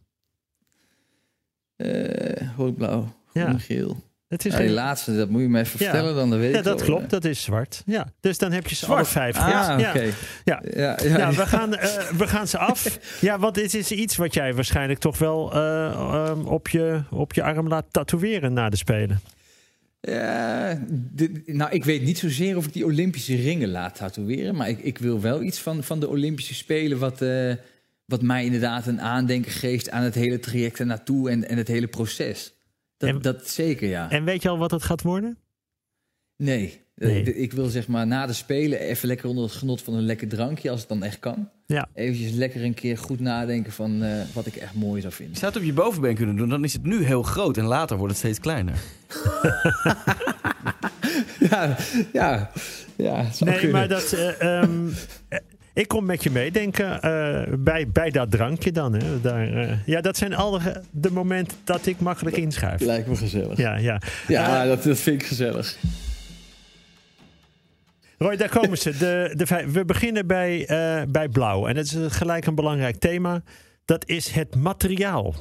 Rood, 2.56 2.76
blauw, 2.76 3.14
groen, 3.32 3.42
Ja. 3.52 3.58
geel. 3.58 3.96
Het 4.28 4.44
is 4.44 4.52
Ja, 4.52 4.58
die 4.58 4.66
een- 4.68 4.72
laatste, 4.74 5.16
dat 5.16 5.28
moet 5.28 5.40
je 5.40 5.48
me 5.48 5.58
even 5.60 5.78
Ja. 5.78 5.90
vertellen, 5.90 6.14
dan 6.14 6.30
dat 6.30 6.38
weet 6.38 6.54
ja, 6.54 6.62
dat 6.62 6.82
klopt. 6.82 7.10
Dat 7.10 7.24
is 7.24 7.42
zwart. 7.42 7.82
Ja. 7.86 8.06
Dus 8.20 8.38
dan 8.38 8.52
heb 8.52 8.66
je 8.66 8.74
ze 8.74 8.84
Zwart. 8.84 8.98
alle 8.98 9.08
vijf. 9.08 9.36
Ah, 9.36 9.48
ja, 9.48 9.78
ja. 9.78 9.94
Ja. 9.94 10.02
Ja, 10.44 10.62
ja, 10.74 10.96
Ja, 11.18 11.30
we 11.32 11.46
gaan, 11.46 11.74
eh, 11.74 12.10
we 12.10 12.26
gaan 12.26 12.48
ze 12.48 12.58
af. 12.58 12.98
Ja, 13.20 13.38
want 13.38 13.54
dit 13.54 13.74
is 13.74 13.90
iets 13.90 14.16
wat 14.16 14.34
jij 14.34 14.54
waarschijnlijk 14.54 14.98
toch 14.98 15.18
wel 15.18 15.52
eh, 15.52 15.86
ehm, 15.92 16.40
op, 16.40 16.68
je, 16.68 17.02
op 17.10 17.32
je 17.32 17.42
arm 17.42 17.68
laat 17.68 17.84
tatoeëren 17.90 18.52
na 18.52 18.68
de 18.68 18.76
Spelen. 18.76 19.20
Ja, 20.00 20.78
dit- 20.90 21.46
nou, 21.54 21.70
ik 21.70 21.84
weet 21.84 22.02
niet 22.02 22.18
zozeer 22.18 22.56
of 22.56 22.66
ik 22.66 22.72
die 22.72 22.84
Olympische 22.84 23.36
ringen 23.36 23.68
laat 23.70 23.94
tatoeëren. 23.96 24.54
Maar 24.56 24.68
ik, 24.68 24.78
ik 24.78 24.98
wil 24.98 25.20
wel 25.20 25.42
iets 25.42 25.58
van, 25.58 25.82
van 25.84 26.00
de 26.00 26.08
Olympische 26.08 26.54
Spelen. 26.54 26.98
Wat, 26.98 27.22
eh, 27.22 27.52
wat 28.04 28.22
mij 28.22 28.44
inderdaad 28.44 28.86
een 28.86 29.00
aandenken 29.00 29.52
geeft 29.52 29.90
aan 29.90 30.02
het 30.02 30.14
hele 30.14 30.38
traject 30.40 30.78
ernaartoe 30.78 31.30
en, 31.30 31.48
en 31.48 31.56
het 31.56 31.68
hele 31.68 31.86
proces. 31.86 32.52
Dat, 33.06 33.14
En- 33.14 33.22
dat 33.22 33.48
zeker, 33.48 33.88
ja. 33.88 34.10
En 34.10 34.24
weet 34.24 34.42
je 34.42 34.48
al 34.48 34.58
wat 34.58 34.70
het 34.70 34.82
gaat 34.82 35.02
worden? 35.02 35.38
nee. 36.36 36.82
Nee. 36.96 37.22
Eh, 37.34 37.42
ik 37.42 37.52
wil 37.52 37.66
zeg 37.66 37.88
maar 37.88 38.06
na 38.06 38.26
de 38.26 38.32
Spelen 38.32 38.78
even 38.78 39.08
lekker 39.08 39.28
onder 39.28 39.44
het 39.44 39.52
genot 39.52 39.82
van 39.82 39.94
een 39.94 40.02
lekker 40.06 40.28
drankje, 40.28 40.70
als 40.70 40.80
het 40.80 40.88
dan 40.88 41.02
echt 41.02 41.18
kan. 41.18 41.48
Ja. 41.66 41.88
Eventjes 41.94 42.30
lekker 42.32 42.64
een 42.64 42.74
keer 42.74 42.98
goed 42.98 43.20
nadenken 43.20 43.72
van 43.72 44.02
eh, 44.02 44.22
wat 44.32 44.46
ik 44.46 44.56
echt 44.56 44.74
mooi 44.74 45.00
zou 45.00 45.12
Je 45.12 45.18
vinden. 45.18 45.36
zou 45.36 45.52
het 45.52 45.60
op 45.60 45.66
je 45.66 45.72
bovenbeen 45.72 46.14
kunnen 46.14 46.36
doen, 46.36 46.48
dan 46.48 46.64
is 46.64 46.72
het 46.72 46.82
nu 46.82 47.04
heel 47.04 47.22
groot 47.22 47.56
en 47.56 47.64
later 47.64 47.96
wordt 47.96 48.12
het 48.12 48.22
steeds 48.22 48.40
kleiner. 48.40 48.74
Ja, 51.50 51.76
ja, 52.12 52.50
ja. 52.96 53.26
Nee, 53.38 53.54
kunnen. 53.54 53.70
maar 53.70 53.88
dat. 53.88 54.12
eh, 54.12 54.62
ik 55.74 55.88
kom 55.88 56.04
met 56.04 56.22
je 56.22 56.30
meedenken 56.30 57.02
eh, 57.02 57.54
bij, 57.58 57.88
bij 57.88 58.10
dat 58.10 58.30
drankje 58.30 58.72
dan. 58.72 58.92
Hè. 58.92 59.20
Daar, 59.20 59.52
eh, 59.52 59.76
ja, 59.86 60.00
dat 60.00 60.16
zijn 60.16 60.34
alle 60.34 60.82
de 60.90 61.10
momenten 61.10 61.56
dat 61.64 61.86
ik 61.86 62.00
makkelijk 62.00 62.36
inschuif. 62.36 62.80
Lijkt 62.80 63.08
me 63.08 63.16
gezellig. 63.16 63.56
Ja, 63.56 63.76
Ja, 63.76 64.00
ja. 64.28 64.64
dat, 64.64 64.82
dat 64.82 64.98
vind 64.98 65.22
ik 65.22 65.26
gezellig. 65.26 65.76
Roy, 68.18 68.36
daar 68.36 68.48
komen 68.48 68.78
ze. 68.78 68.96
De, 68.96 69.32
de. 69.36 69.70
We 69.70 69.84
beginnen 69.84 70.26
bij, 70.26 70.66
eh, 70.66 71.02
bij 71.08 71.28
blauw. 71.28 71.66
En 71.66 71.74
dat 71.74 71.84
is 71.84 71.96
gelijk 72.08 72.46
een 72.46 72.54
belangrijk 72.54 72.96
thema. 72.96 73.42
Dat 73.84 74.08
is 74.08 74.30
het 74.30 74.54
materiaal. 74.54 75.34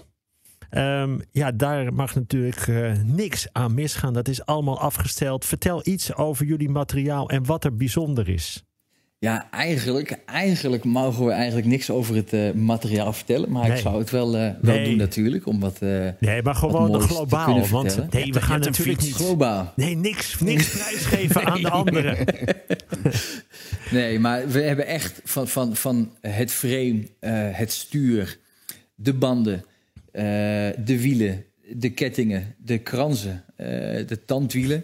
Ehm, 0.69 1.19
ja, 1.31 1.51
daar 1.51 1.93
mag 1.93 2.15
natuurlijk 2.15 2.67
eh, 2.67 2.91
niks 3.03 3.47
aan 3.51 3.73
misgaan. 3.73 4.13
Dat 4.13 4.27
is 4.27 4.45
allemaal 4.45 4.79
afgesteld. 4.79 5.45
Vertel 5.45 5.81
iets 5.83 6.15
over 6.15 6.45
jullie 6.45 6.69
materiaal 6.69 7.29
en 7.29 7.45
wat 7.45 7.63
er 7.63 7.75
bijzonder 7.75 8.29
is. 8.29 8.63
Ja, 9.23 9.47
eigenlijk, 9.51 10.17
eigenlijk 10.25 10.83
mogen 10.83 11.25
we 11.25 11.31
eigenlijk 11.31 11.67
niks 11.67 11.89
over 11.89 12.15
het 12.15 12.33
eh, 12.33 12.51
materiaal 12.51 13.13
vertellen. 13.13 13.51
Maar 13.51 13.67
Nee. 13.67 13.71
ik 13.77 13.81
zou 13.83 13.99
het 13.99 14.09
wel, 14.09 14.35
eh, 14.37 14.49
wel 14.61 14.75
Nee. 14.75 14.85
doen 14.85 14.97
natuurlijk. 14.97 15.45
Omdat 15.45 15.77
eh, 15.79 16.07
Nee, 16.19 16.41
maar 16.41 16.55
gewoon 16.55 17.01
globaal. 17.01 17.67
Want 17.67 18.11
nee, 18.13 18.31
we 18.33 18.41
gaan 18.41 18.59
natuurlijk 18.59 19.01
niet. 19.01 19.13
globaal. 19.13 19.73
Nee, 19.75 19.95
niks, 19.95 20.39
niks 20.39 20.69
prijsgeven 20.77 21.45
aan 21.45 21.61
de 21.61 21.69
anderen. 21.69 22.17
Nee, 23.91 24.19
maar 24.19 24.47
we 24.47 24.61
hebben 24.61 24.85
echt 24.87 25.21
van, 25.23 25.47
van, 25.47 25.75
van 25.75 26.11
het 26.21 26.51
frame, 26.51 27.07
eh, 27.19 27.31
het 27.51 27.71
stuur, 27.71 28.39
de 28.95 29.13
banden, 29.13 29.63
eh, 30.11 30.23
de 30.85 31.01
wielen, 31.01 31.45
de 31.73 31.89
kettingen, 31.89 32.55
de 32.57 32.77
kransen, 32.77 33.43
eh, 33.55 33.67
de 34.07 34.19
tandwielen, 34.25 34.83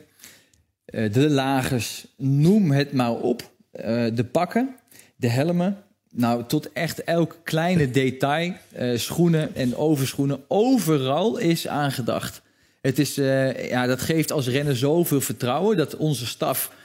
eh, 0.85 1.13
de 1.13 1.29
lagers, 1.29 2.07
noem 2.17 2.71
het 2.71 2.91
maar 2.93 3.13
op. 3.15 3.51
Eh, 3.71 4.05
de 4.13 4.23
pakken, 4.23 4.75
de 5.15 5.27
helmen. 5.27 5.77
Nou, 6.11 6.43
tot 6.47 6.71
echt 6.73 7.03
elk 7.03 7.39
kleine 7.43 7.91
detail, 8.01 8.53
eh, 8.71 8.97
schoenen 8.97 9.55
en 9.55 9.75
overschoenen, 9.75 10.43
overal 10.47 11.37
is 11.37 11.67
aangedacht. 11.67 12.41
Het 12.81 12.99
is, 12.99 13.17
eh, 13.17 13.69
ja, 13.69 13.85
dat 13.85 14.01
geeft 14.01 14.31
als 14.31 14.47
renner 14.47 14.77
zoveel 14.77 15.21
vertrouwen 15.21 15.77
dat 15.77 15.95
onze 15.95 16.25
staf 16.25 16.77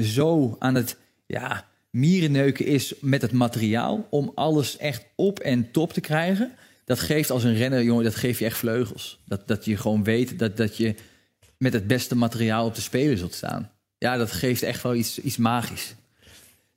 zo 0.00 0.56
aan 0.58 0.74
het 0.74 0.96
ja, 1.26 1.68
mierenneuken 1.90 2.66
is 2.66 2.94
met 3.00 3.22
het 3.22 3.32
materiaal 3.32 4.06
om 4.10 4.32
alles 4.34 4.76
echt 4.76 5.06
op 5.14 5.38
en 5.38 5.70
top 5.70 5.92
te 5.92 6.00
krijgen. 6.00 6.52
Dat 6.84 7.00
geeft 7.00 7.30
als 7.30 7.44
een 7.44 7.54
renner, 7.54 7.82
jongen, 7.82 8.04
dat 8.04 8.14
geeft 8.14 8.38
je 8.38 8.44
echt 8.44 8.56
vleugels. 8.56 9.20
Dat, 9.26 9.48
dat 9.48 9.64
je 9.64 9.76
gewoon 9.76 10.04
weet 10.04 10.38
dat, 10.38 10.56
dat 10.56 10.76
je 10.76 10.94
met 11.58 11.72
het 11.72 11.86
beste 11.86 12.16
materiaal 12.16 12.66
op 12.66 12.74
de 12.74 12.80
speler 12.80 13.18
zult 13.18 13.34
staan. 13.34 13.70
Ja, 14.04 14.16
dat 14.16 14.32
geeft 14.32 14.62
echt 14.62 14.82
wel 14.82 14.94
iets, 14.94 15.18
iets 15.18 15.36
magisch. 15.36 15.94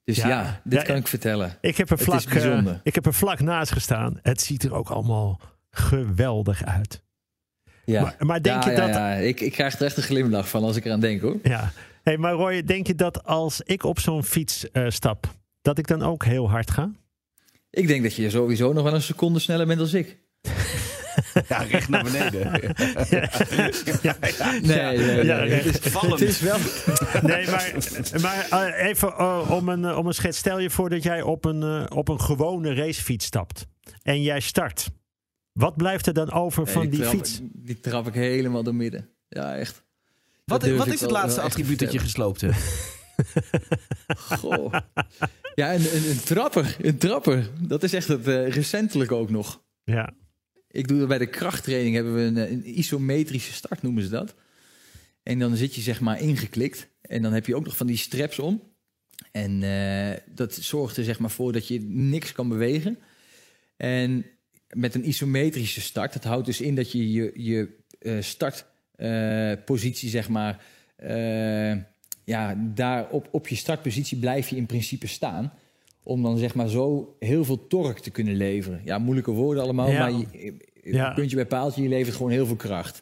Dus 0.04 0.18
Ja. 0.18 0.28
ja, 0.28 0.62
dit 0.64 0.80
Ja, 0.80 0.86
kan 0.86 0.96
ik 0.96 1.08
vertellen. 1.08 1.58
Ik 1.62 1.78
heb, 1.78 1.90
er 1.90 1.98
vlak, 1.98 2.22
eh, 2.22 2.70
ik 2.84 2.96
heb 2.96 3.06
er 3.06 3.14
vlak 3.14 3.40
naast 3.40 3.72
gestaan. 3.72 4.20
Het 4.22 4.42
ziet 4.42 4.64
er 4.64 4.74
ook 4.74 4.90
allemaal 4.90 5.40
geweldig 5.70 6.66
uit. 6.66 7.04
Ja. 7.86 8.02
Maar, 8.02 8.16
maar 8.20 8.42
denk 8.42 8.64
ja, 8.64 8.70
je 8.70 8.76
dat... 8.78 8.90
ja. 8.90 9.14
Ik, 9.14 9.40
ik 9.42 9.52
krijg 9.52 9.80
er 9.80 9.86
echt 9.86 9.98
een 9.98 10.04
glimlach 10.04 10.50
van 10.50 10.64
als 10.64 10.76
ik 10.76 10.86
eraan 10.86 11.00
denk 11.00 11.22
hoor. 11.22 11.38
Ja. 11.44 11.72
Hey, 12.04 12.18
maar 12.18 12.34
Roy, 12.34 12.64
denk 12.64 12.88
je 12.88 12.96
dat 12.96 13.24
als 13.24 13.62
ik 13.62 13.84
op 13.84 14.00
zo'n 14.00 14.24
fiets 14.24 14.72
eh, 14.72 14.86
stap, 14.90 15.36
dat 15.62 15.78
ik 15.78 15.88
dan 15.88 16.02
ook 16.04 16.26
heel 16.26 16.50
hard 16.50 16.72
ga? 16.72 16.92
Ik 17.70 17.88
denk 17.88 18.04
dat 18.04 18.16
je 18.16 18.30
sowieso 18.30 18.74
nog 18.74 18.84
wel 18.84 18.94
een 18.94 19.02
seconde 19.02 19.40
sneller 19.40 19.68
bent 19.68 19.80
dan 19.80 20.00
ik. 20.00 20.18
Ja, 21.50 21.58
recht 21.58 21.90
naar 21.90 22.04
beneden. 22.04 22.52
Nee, 24.62 24.98
nee, 24.98 24.98
nee. 24.98 25.26
ja, 25.26 25.38
het, 25.38 25.86
is, 25.86 25.92
Vallend. 25.92 26.20
het 26.20 26.30
is 26.30 26.40
wel. 26.40 26.58
Nee, 27.22 27.48
maar, 27.48 27.74
maar 28.22 28.48
eh, 28.50 28.88
even 28.88 29.08
eh, 29.08 29.52
om, 29.52 29.70
een, 29.70 29.86
eh, 29.86 29.98
om 29.98 30.08
een 30.08 30.14
schets. 30.14 30.38
Stel 30.38 30.60
je 30.60 30.70
voor 30.70 30.90
dat 30.90 31.04
jij 31.04 31.22
op 31.22 31.46
een, 31.46 31.92
op 31.92 32.08
een 32.08 32.22
gewone 32.22 32.74
racefiets 32.74 33.26
stapt 33.26 33.68
en 34.02 34.22
jij 34.22 34.40
start. 34.40 34.90
Wat 35.52 35.76
blijft 35.76 36.08
er 36.08 36.14
dan 36.14 36.32
over 36.32 36.68
van 36.68 36.82
Nee, 36.82 36.92
die 36.92 37.00
trap, 37.00 37.14
fiets? 37.14 37.40
Die 37.44 37.80
trap 37.80 38.08
ik 38.08 38.14
helemaal 38.14 38.64
door 38.64 38.76
midden. 38.76 39.10
Ja, 39.30 39.56
echt. 39.56 39.86
Wat, 40.46 40.68
wat 40.68 40.88
is 40.88 41.02
het 41.02 41.12
laatste 41.12 41.42
attribuut 41.42 41.80
dat 41.80 41.92
je 41.92 42.00
gesloopt 42.00 42.42
hebt? 42.42 42.58
Goh. 44.18 44.74
Ja, 45.56 45.74
een, 45.74 45.96
een, 45.96 46.10
een 46.10 46.24
trapper. 46.24 46.78
Een 46.82 46.98
trapper. 46.98 47.50
Dat 47.60 47.84
is 47.84 47.94
echt 47.94 48.08
het 48.08 48.28
recentelijk 48.28 49.12
ook 49.12 49.30
nog. 49.30 49.62
Ja. 49.84 50.14
Ik 50.72 50.88
doe 50.88 51.08
bij 51.08 51.18
de 51.18 51.30
krachttraining 51.30 51.96
hebben 51.96 52.16
we 52.16 52.22
een, 52.22 52.64
eh, 52.64 52.78
isometrische 52.78 53.54
start, 53.54 53.82
noemen 53.82 54.04
ze 54.04 54.10
dat. 54.10 54.36
En 55.24 55.40
dan 55.40 55.56
zit 55.56 55.76
je 55.76 55.82
zeg 55.82 56.02
maar 56.02 56.22
ingeklikt. 56.22 56.88
En 57.02 57.22
dan 57.22 57.34
heb 57.34 57.46
je 57.46 57.56
ook 57.56 57.66
nog 57.66 57.78
van 57.78 57.88
die 57.88 57.98
straps 57.98 58.40
om. 58.40 58.62
En 59.32 59.64
eh, 59.64 60.18
dat 60.26 60.54
zorgt 60.54 60.98
er 60.98 61.04
zeg 61.04 61.20
maar 61.20 61.30
voor 61.30 61.54
dat 61.54 61.68
je 61.68 61.82
niks 61.82 62.32
kan 62.32 62.50
bewegen. 62.50 63.00
En 63.78 64.26
met 64.70 64.96
een 64.96 65.08
isometrische 65.08 65.82
start, 65.82 66.14
dat 66.14 66.24
houdt 66.24 66.46
dus 66.46 66.62
in 66.62 66.76
dat 66.76 66.92
je 66.92 67.12
je, 67.12 67.32
je 67.34 67.76
eh, 68.00 68.22
startpositie 68.22 70.10
zeg 70.10 70.30
maar... 70.30 70.66
eh, 70.96 71.76
ja, 72.24 72.72
daar 72.74 73.10
op, 73.10 73.28
op 73.32 73.48
je 73.48 73.56
startpositie 73.56 74.18
blijf 74.18 74.50
je 74.50 74.56
in 74.56 74.66
principe 74.66 75.08
staan. 75.08 75.54
Om 76.08 76.24
dan 76.24 76.38
zeg 76.38 76.56
maar 76.56 76.68
zo 76.68 77.16
heel 77.20 77.46
veel 77.46 77.68
torque 77.68 78.02
te 78.02 78.10
kunnen 78.10 78.36
leveren. 78.36 78.82
Ja, 78.86 78.98
moeilijke 78.98 79.32
woorden 79.32 79.64
allemaal, 79.64 79.92
Ja. 79.92 80.00
maar 80.00 80.12
je, 80.12 80.56
Ja. 80.84 81.14
puntje 81.14 81.36
bij 81.36 81.46
paaltje, 81.46 81.82
je 81.84 81.90
levert 81.90 82.16
gewoon 82.16 82.32
heel 82.32 82.46
veel 82.46 82.56
kracht. 82.56 83.02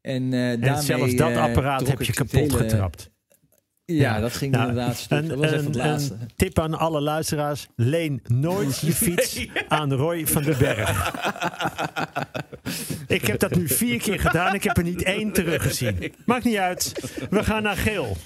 En, 0.00 0.32
eh 0.32 0.50
En 0.50 0.60
daarmee, 0.60 0.82
zelfs 0.82 1.14
dat 1.14 1.30
eh, 1.30 1.42
apparaat 1.42 1.86
heb 1.88 2.02
je 2.02 2.12
kapot 2.12 2.30
hele- 2.32 2.56
getrapt. 2.56 3.10
Ja, 3.84 3.94
Ja. 3.94 4.20
dat 4.20 4.32
ging 4.32 4.52
Nou, 4.52 4.68
inderdaad 4.68 4.96
stuk. 4.96 5.18
Een, 5.18 5.28
Dat 5.28 5.38
was 5.38 5.50
even 5.52 5.64
het 5.64 5.74
laatste. 5.74 6.14
een 6.20 6.30
tip 6.36 6.58
aan 6.58 6.74
alle 6.78 7.00
luisteraars. 7.00 7.66
Leen 7.76 8.20
nooit 8.26 8.78
je 8.80 8.92
fiets 9.04 9.46
aan 9.68 9.92
Roy 9.92 10.26
van 10.26 10.42
den 10.42 10.58
Berg. 10.58 11.12
ik 13.06 13.24
heb 13.26 13.38
dat 13.38 13.54
nu 13.54 13.68
vier 13.68 13.98
keer 14.00 14.20
gedaan. 14.20 14.54
Ik 14.54 14.62
heb 14.64 14.76
er 14.76 14.82
niet 14.84 15.02
één 15.02 15.32
teruggezien. 15.32 16.12
Maakt 16.26 16.44
niet 16.44 16.56
uit. 16.56 16.92
We 17.30 17.44
gaan 17.44 17.62
naar 17.62 17.76
geel. 17.76 18.16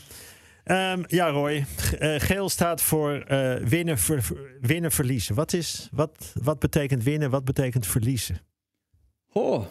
Ehm, 0.68 1.02
ja, 1.06 1.28
Roy. 1.28 1.64
Eh, 1.98 2.14
geel 2.20 2.48
staat 2.48 2.82
voor 2.82 3.12
eh, 3.20 3.54
winnen, 3.68 3.98
ver- 3.98 4.56
winnen, 4.60 4.90
verliezen. 4.90 5.34
Wat, 5.34 5.52
is, 5.52 5.88
wat, 5.92 6.32
wat 6.42 6.58
betekent 6.58 7.02
winnen? 7.02 7.30
Wat 7.30 7.44
betekent 7.44 7.86
verliezen 7.86 8.40
Oh, 9.32 9.64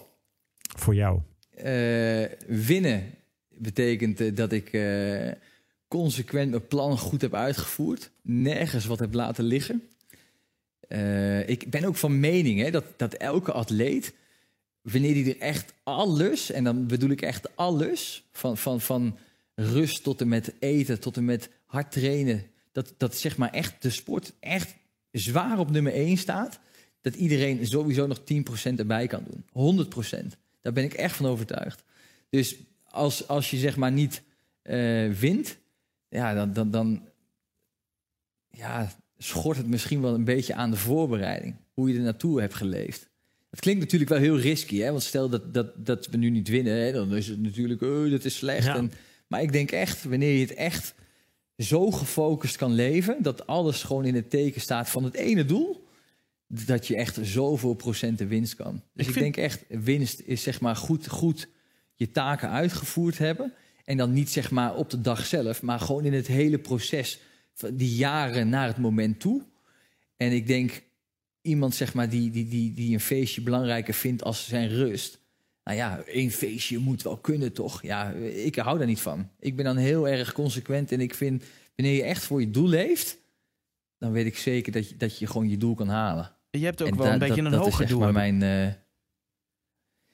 voor 0.78 0.96
jou? 0.96 1.20
eh, 1.56 2.26
winnen 2.48 3.04
betekent 3.50 4.38
dat 4.38 4.52
ik 4.52 4.78
consequent 5.88 6.50
mijn 6.50 6.68
plan 6.68 6.98
goed 6.98 7.22
heb 7.22 7.34
uitgevoerd. 7.34 8.10
Nergens 8.22 8.86
wat 8.86 9.00
heb 9.00 9.14
laten 9.14 9.44
liggen. 9.44 9.82
Ik 11.46 11.70
ben 11.70 11.84
ook 11.86 11.96
van 11.96 12.20
mening 12.20 12.62
hè, 12.62 12.72
dat, 12.72 12.84
dat 12.98 13.14
elke 13.14 13.52
atleet, 13.52 14.14
wanneer 14.82 15.14
die 15.14 15.36
er 15.36 15.42
echt 15.42 15.74
alles, 15.84 16.52
en 16.52 16.64
dan 16.64 16.88
bedoel 16.88 17.10
ik 17.10 17.22
echt 17.22 17.56
alles, 17.56 18.24
van, 18.32 18.58
van, 18.58 18.82
van 18.82 19.18
rust 19.60 20.04
tot 20.04 20.22
en 20.22 20.28
met 20.28 20.54
eten, 20.60 21.00
tot 21.00 21.18
en 21.18 21.26
met 21.26 21.50
hard 21.66 21.92
trainen, 21.92 22.44
dat, 22.72 22.94
dat 22.98 23.16
zeg 23.16 23.38
maar 23.38 23.52
echt 23.52 23.82
de 23.82 23.90
sport 23.90 24.34
echt 24.40 24.76
zwaar 25.12 25.60
op 25.60 25.72
nummer 25.72 25.94
1 25.94 26.18
staat, 26.18 26.60
dat 27.02 27.16
iedereen 27.16 27.68
sowieso 27.68 28.08
nog 28.08 28.20
10% 28.20 28.24
erbij 28.76 29.08
kan 29.08 29.24
doen. 29.30 29.86
100%. 29.86 30.28
Daar 30.62 30.74
ben 30.74 30.84
ik 30.84 30.94
echt 30.94 31.16
van 31.16 31.26
overtuigd. 31.26 31.84
Dus 32.30 32.56
als, 32.84 33.28
als 33.28 33.52
je 33.52 33.58
zeg 33.58 33.78
maar 33.78 33.92
niet 33.92 34.22
eh, 34.62 35.12
wint, 35.12 35.58
ja, 36.10 36.34
dan, 36.34 36.54
dan, 36.54 36.72
dan 36.72 37.02
ja, 38.50 38.92
schort 39.18 39.58
het 39.58 39.68
misschien 39.68 40.02
wel 40.02 40.14
een 40.14 40.24
beetje 40.24 40.54
aan 40.54 40.72
de 40.72 40.78
voorbereiding. 40.78 41.56
Hoe 41.74 41.90
je 41.90 41.98
er 41.98 42.04
naartoe 42.04 42.42
hebt 42.42 42.54
geleefd. 42.54 43.10
Het 43.50 43.60
klinkt 43.60 43.82
natuurlijk 43.82 44.10
wel 44.10 44.20
heel 44.20 44.40
risky, 44.40 44.78
hè? 44.78 44.90
want 44.90 45.04
stel 45.04 45.30
dat, 45.30 45.54
dat, 45.54 45.86
dat 45.86 46.08
we 46.08 46.18
nu 46.18 46.30
niet 46.30 46.48
winnen, 46.48 46.74
hè, 46.74 46.92
dan 46.92 47.16
is 47.16 47.28
het 47.28 47.42
natuurlijk, 47.42 47.82
oh, 47.82 48.12
dat 48.12 48.26
is 48.26 48.36
slecht. 48.36 48.66
Ja. 48.66 48.76
En, 48.76 48.92
maar 49.28 49.42
ik 49.42 49.52
denk 49.52 49.72
echt, 49.72 50.04
wanneer 50.04 50.34
je 50.34 50.40
het 50.46 50.54
echt 50.54 50.96
zo 51.58 51.92
gefocust 51.92 52.56
kan 52.56 52.74
leven, 52.74 53.18
dat 53.24 53.48
alles 53.48 53.84
gewoon 53.84 54.06
in 54.06 54.16
het 54.16 54.30
teken 54.30 54.62
staat 54.62 54.90
van 54.90 55.04
het 55.04 55.14
ene 55.14 55.46
doel, 55.46 55.86
dat 56.48 56.88
je 56.88 56.96
echt 56.96 57.20
zoveel 57.22 57.74
procenten 57.74 58.28
winst 58.28 58.56
kan. 58.56 58.74
Dus 58.74 58.82
Ik 58.94 59.08
ik, 59.08 59.22
vind- 59.22 59.36
denk 59.36 59.38
echt, 59.38 59.64
winst 59.70 60.22
is 60.26 60.44
zeg 60.44 60.62
maar 60.62 60.76
goed, 60.76 61.08
goed 61.08 61.48
je 61.96 62.12
taken 62.12 62.50
uitgevoerd 62.50 63.18
hebben. 63.18 63.54
En 63.86 63.98
dan 63.98 64.14
niet 64.14 64.30
zeg 64.30 64.52
maar 64.52 64.76
op 64.76 64.90
de 64.90 65.02
dag 65.02 65.26
zelf, 65.26 65.62
maar 65.62 65.80
gewoon 65.80 66.06
in 66.06 66.14
het 66.14 66.28
hele 66.28 66.60
proces, 66.60 67.20
van 67.54 67.76
die 67.76 67.96
jaren 67.96 68.50
naar 68.50 68.68
het 68.68 68.78
moment 68.78 69.20
toe. 69.20 69.42
En 70.18 70.32
ik 70.32 70.48
denk, 70.48 70.82
iemand 71.42 71.76
zeg 71.76 71.94
maar 71.94 72.10
die, 72.10 72.30
die, 72.30 72.48
die, 72.48 72.74
die 72.74 72.94
een 72.94 73.00
feestje 73.00 73.42
belangrijker 73.42 73.94
vindt 73.94 74.24
als 74.24 74.48
zijn 74.48 74.70
rust. 74.70 75.20
Nou 75.68 75.80
ja, 75.80 76.00
één 76.06 76.32
feestje 76.32 76.78
moet 76.78 77.02
wel 77.02 77.18
kunnen, 77.18 77.54
toch? 77.54 77.82
Ja, 77.82 78.10
ik 78.12 78.56
hou 78.56 78.78
daar 78.78 78.88
niet 78.88 79.00
van. 79.02 79.30
Ik 79.40 79.56
ben 79.56 79.66
dan 79.66 79.78
heel 79.78 80.08
erg 80.08 80.32
consequent 80.34 80.92
en 80.92 81.02
ik 81.02 81.14
vind, 81.14 81.44
wanneer 81.76 81.96
je 81.96 82.04
echt 82.04 82.24
voor 82.24 82.40
je 82.42 82.50
doel 82.52 82.68
leeft, 82.68 83.18
dan 83.98 84.12
weet 84.12 84.26
ik 84.26 84.38
zeker 84.38 84.72
dat 84.72 84.90
je, 84.90 84.98
dat 84.98 85.20
je 85.20 85.28
gewoon 85.28 85.50
je 85.50 85.58
doel 85.58 85.76
kan 85.76 85.88
halen. 85.90 86.32
Je 86.50 86.66
hebt 86.66 86.82
ook 86.82 86.88
En 86.88 86.98
wel 86.98 87.06
da- 87.06 87.14
een 87.14 87.20
beetje 87.20 87.44
dat, 87.44 87.54
een 87.54 87.60
hoger 87.60 87.88
doel. 87.88 88.00
maar 88.00 88.14
mijn... 88.14 88.42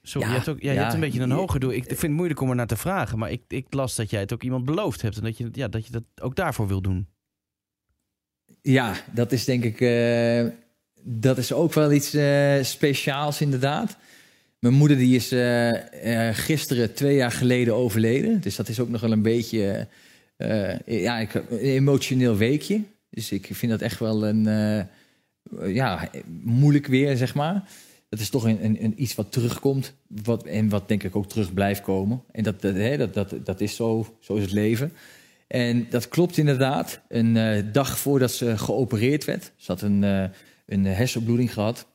Sorry, 0.01 0.27
Ja, 0.27 0.33
je 0.33 0.37
hebt, 0.39 0.49
ook, 0.49 0.61
ja, 0.61 0.71
je 0.71 0.79
hebt 0.79 0.93
een 0.93 0.99
beetje 0.99 1.21
een 1.21 1.27
je- 1.29 1.33
hoger 1.33 1.59
doel. 1.59 1.71
Ik 1.71 1.83
vind 1.85 2.01
het 2.01 2.11
moeilijk 2.11 2.39
om 2.41 2.49
er 2.49 2.55
naar 2.55 2.67
te 2.67 2.77
vragen. 2.77 3.17
Maar 3.17 3.31
ik, 3.31 3.41
ik 3.47 3.73
las 3.73 3.95
dat 3.95 4.09
jij 4.09 4.19
het 4.19 4.33
ook 4.33 4.43
iemand 4.43 4.65
beloofd 4.65 5.01
hebt. 5.01 5.17
En 5.17 5.23
dat 5.23 5.37
je, 5.37 5.49
ja, 5.51 5.67
dat 5.67 5.85
je 5.85 5.91
dat 5.91 6.03
ook 6.21 6.35
daarvoor 6.35 6.67
wil 6.67 6.81
doen. 6.81 7.07
Ja, 8.61 8.95
dat 9.13 9.31
is 9.31 9.45
denk 9.45 9.63
ik. 9.63 9.81
eh, 9.81 10.47
dat 11.01 11.37
is 11.37 11.53
ook 11.53 11.73
wel 11.73 11.91
iets 11.91 12.13
eh, 12.13 12.63
speciaals, 12.63 13.41
inderdaad. 13.41 13.97
Mijn 14.63 14.75
moeder 14.75 14.97
die 14.97 15.15
is 15.15 15.31
eh, 15.31 16.27
eh, 16.29 16.35
gisteren 16.35 16.93
twee 16.93 17.15
jaar 17.15 17.31
geleden 17.31 17.75
overleden. 17.75 18.41
Dus 18.41 18.55
dat 18.55 18.69
is 18.69 18.79
ook 18.79 18.89
nog 18.89 19.01
wel 19.01 19.11
een 19.11 19.21
beetje. 19.21 19.87
eh, 20.37 21.01
ja, 21.01 21.19
ik, 21.19 21.33
een 21.33 21.57
emotioneel 21.57 22.37
weekje. 22.37 22.81
Dus 23.09 23.31
ik 23.31 23.49
vind 23.51 23.71
dat 23.71 23.81
echt 23.81 23.99
wel 23.99 24.27
een. 24.27 24.43
ja, 25.65 26.09
moeilijk 26.43 26.87
weer, 26.87 27.17
zeg 27.17 27.33
maar. 27.35 27.63
Dat 28.09 28.19
is 28.19 28.29
toch 28.29 28.43
een, 28.43 28.83
een, 28.83 28.93
iets 29.01 29.15
wat 29.15 29.31
terugkomt. 29.31 29.93
Wat, 30.07 30.45
en 30.45 30.69
wat 30.69 30.87
denk 30.87 31.03
ik 31.03 31.15
ook 31.15 31.29
terug 31.29 31.53
blijft 31.53 31.81
komen. 31.81 32.23
En 32.31 32.43
dat, 32.43 32.61
dat, 32.61 32.75
hè, 32.75 32.97
dat, 32.97 33.13
dat, 33.13 33.35
dat 33.43 33.61
is 33.61 33.75
zo. 33.75 34.15
Zo 34.19 34.35
is 34.35 34.41
het 34.41 34.51
leven. 34.51 34.91
En 35.47 35.87
dat 35.89 36.07
klopt 36.07 36.37
inderdaad. 36.37 37.01
Een 37.07 37.37
dag 37.71 37.99
voordat 37.99 38.31
ze 38.31 38.57
geopereerd 38.57 39.25
werd. 39.25 39.51
Ze 39.55 39.71
had 39.71 39.81
een, 39.81 40.01
een 40.65 40.85
hersenbloeding 40.85 41.53
gehad. 41.53 41.87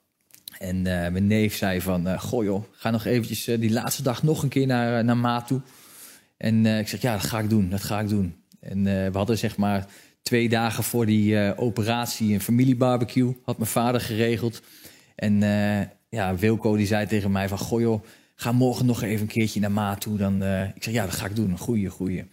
En 0.58 0.76
eh, 0.87 1.11
mijn 1.11 1.26
neef 1.26 1.56
zei 1.56 1.80
van... 1.80 2.06
eh 2.06 2.20
goh 2.20 2.44
joh, 2.44 2.64
ga 2.72 2.90
nog 2.90 3.04
eventjes 3.04 3.46
eh, 3.46 3.61
die 3.61 3.72
laatste 3.72 4.02
dag 4.02 4.22
nog 4.22 4.42
een 4.42 4.48
keer 4.48 4.66
naar, 4.66 5.04
naar 5.04 5.16
Maat 5.16 5.46
toe. 5.46 5.61
En 6.37 6.66
ik 6.66 6.88
zeg, 6.88 7.00
ja, 7.00 7.12
dat 7.12 7.26
ga 7.26 7.38
ik 7.38 7.50
doen. 7.50 7.70
Dat 7.70 7.82
ga 7.82 8.00
ik 8.00 8.08
doen. 8.08 8.34
En 8.61 8.84
we 8.84 9.11
hadden 9.12 9.38
zeg 9.38 9.56
maar 9.56 9.87
twee 10.22 10.48
dagen 10.48 10.84
voor 10.84 11.06
die 11.06 11.56
operatie 11.56 12.34
een 12.34 12.40
familiebarbecue. 12.40 13.37
Had 13.44 13.58
mijn 13.58 13.70
vader 13.70 14.00
geregeld. 14.00 14.62
En 15.14 15.40
ja, 16.08 16.37
Wilco 16.37 16.76
die 16.76 16.87
zei 16.87 17.06
tegen 17.06 17.32
mij 17.32 17.48
van... 17.48 17.58
Goh 17.58 17.80
joh, 17.80 18.04
ga 18.34 18.52
morgen 18.52 18.87
nog 18.87 19.02
even 19.02 19.20
een 19.20 19.32
keertje 19.32 19.61
naar 19.61 19.72
Ma 19.72 19.94
toe. 19.94 20.16
Dan, 20.16 20.42
ik 20.74 20.82
zeg, 20.82 20.94
ja, 20.94 21.04
dat 21.04 21.14
ga 21.14 21.26
ik 21.26 21.37
doen. 21.37 21.58
Goeie, 21.58 21.90
goeie. 21.90 22.24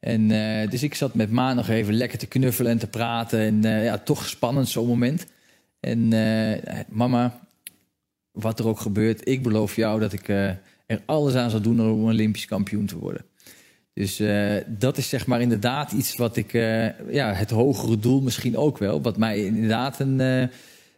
En 0.00 0.28
dus 0.70 0.82
ik 0.82 0.94
zat 0.94 1.14
met 1.14 1.30
Ma 1.30 1.54
nog 1.54 1.68
even 1.68 1.94
lekker 1.94 2.18
te 2.18 2.26
knuffelen 2.26 2.72
en 2.72 2.78
te 2.78 2.86
praten. 2.88 3.40
En 3.40 3.82
ja, 3.82 3.98
toch 3.98 4.28
spannend 4.28 4.68
zo'n 4.68 4.86
moment. 4.86 5.26
En 5.86 6.12
eh, 6.12 6.80
mama, 6.88 7.40
wat 8.30 8.58
er 8.58 8.66
ook 8.66 8.80
gebeurt, 8.80 9.28
ik 9.28 9.42
beloof 9.42 9.76
jou 9.76 10.00
dat 10.00 10.12
ik 10.12 10.28
eh, 10.28 10.48
er 10.86 11.02
alles 11.04 11.34
aan 11.34 11.50
zal 11.50 11.60
doen 11.60 11.80
om 11.80 12.04
Olympisch 12.04 12.46
kampioen 12.46 12.86
te 12.86 12.98
worden. 12.98 13.24
Dus 13.92 14.20
eh, 14.20 14.56
dat 14.66 14.96
is 14.98 15.08
zeg 15.08 15.26
maar 15.26 15.40
inderdaad 15.40 15.92
iets 15.92 16.16
wat 16.16 16.36
ik, 16.36 16.52
ja, 17.10 17.32
het 17.32 17.50
hogere 17.50 17.98
doel 17.98 18.20
misschien 18.20 18.56
ook 18.56 18.78
wel, 18.78 19.02
wat 19.02 19.16
mij 19.16 19.44
inderdaad 19.44 20.00
een, 20.00 20.18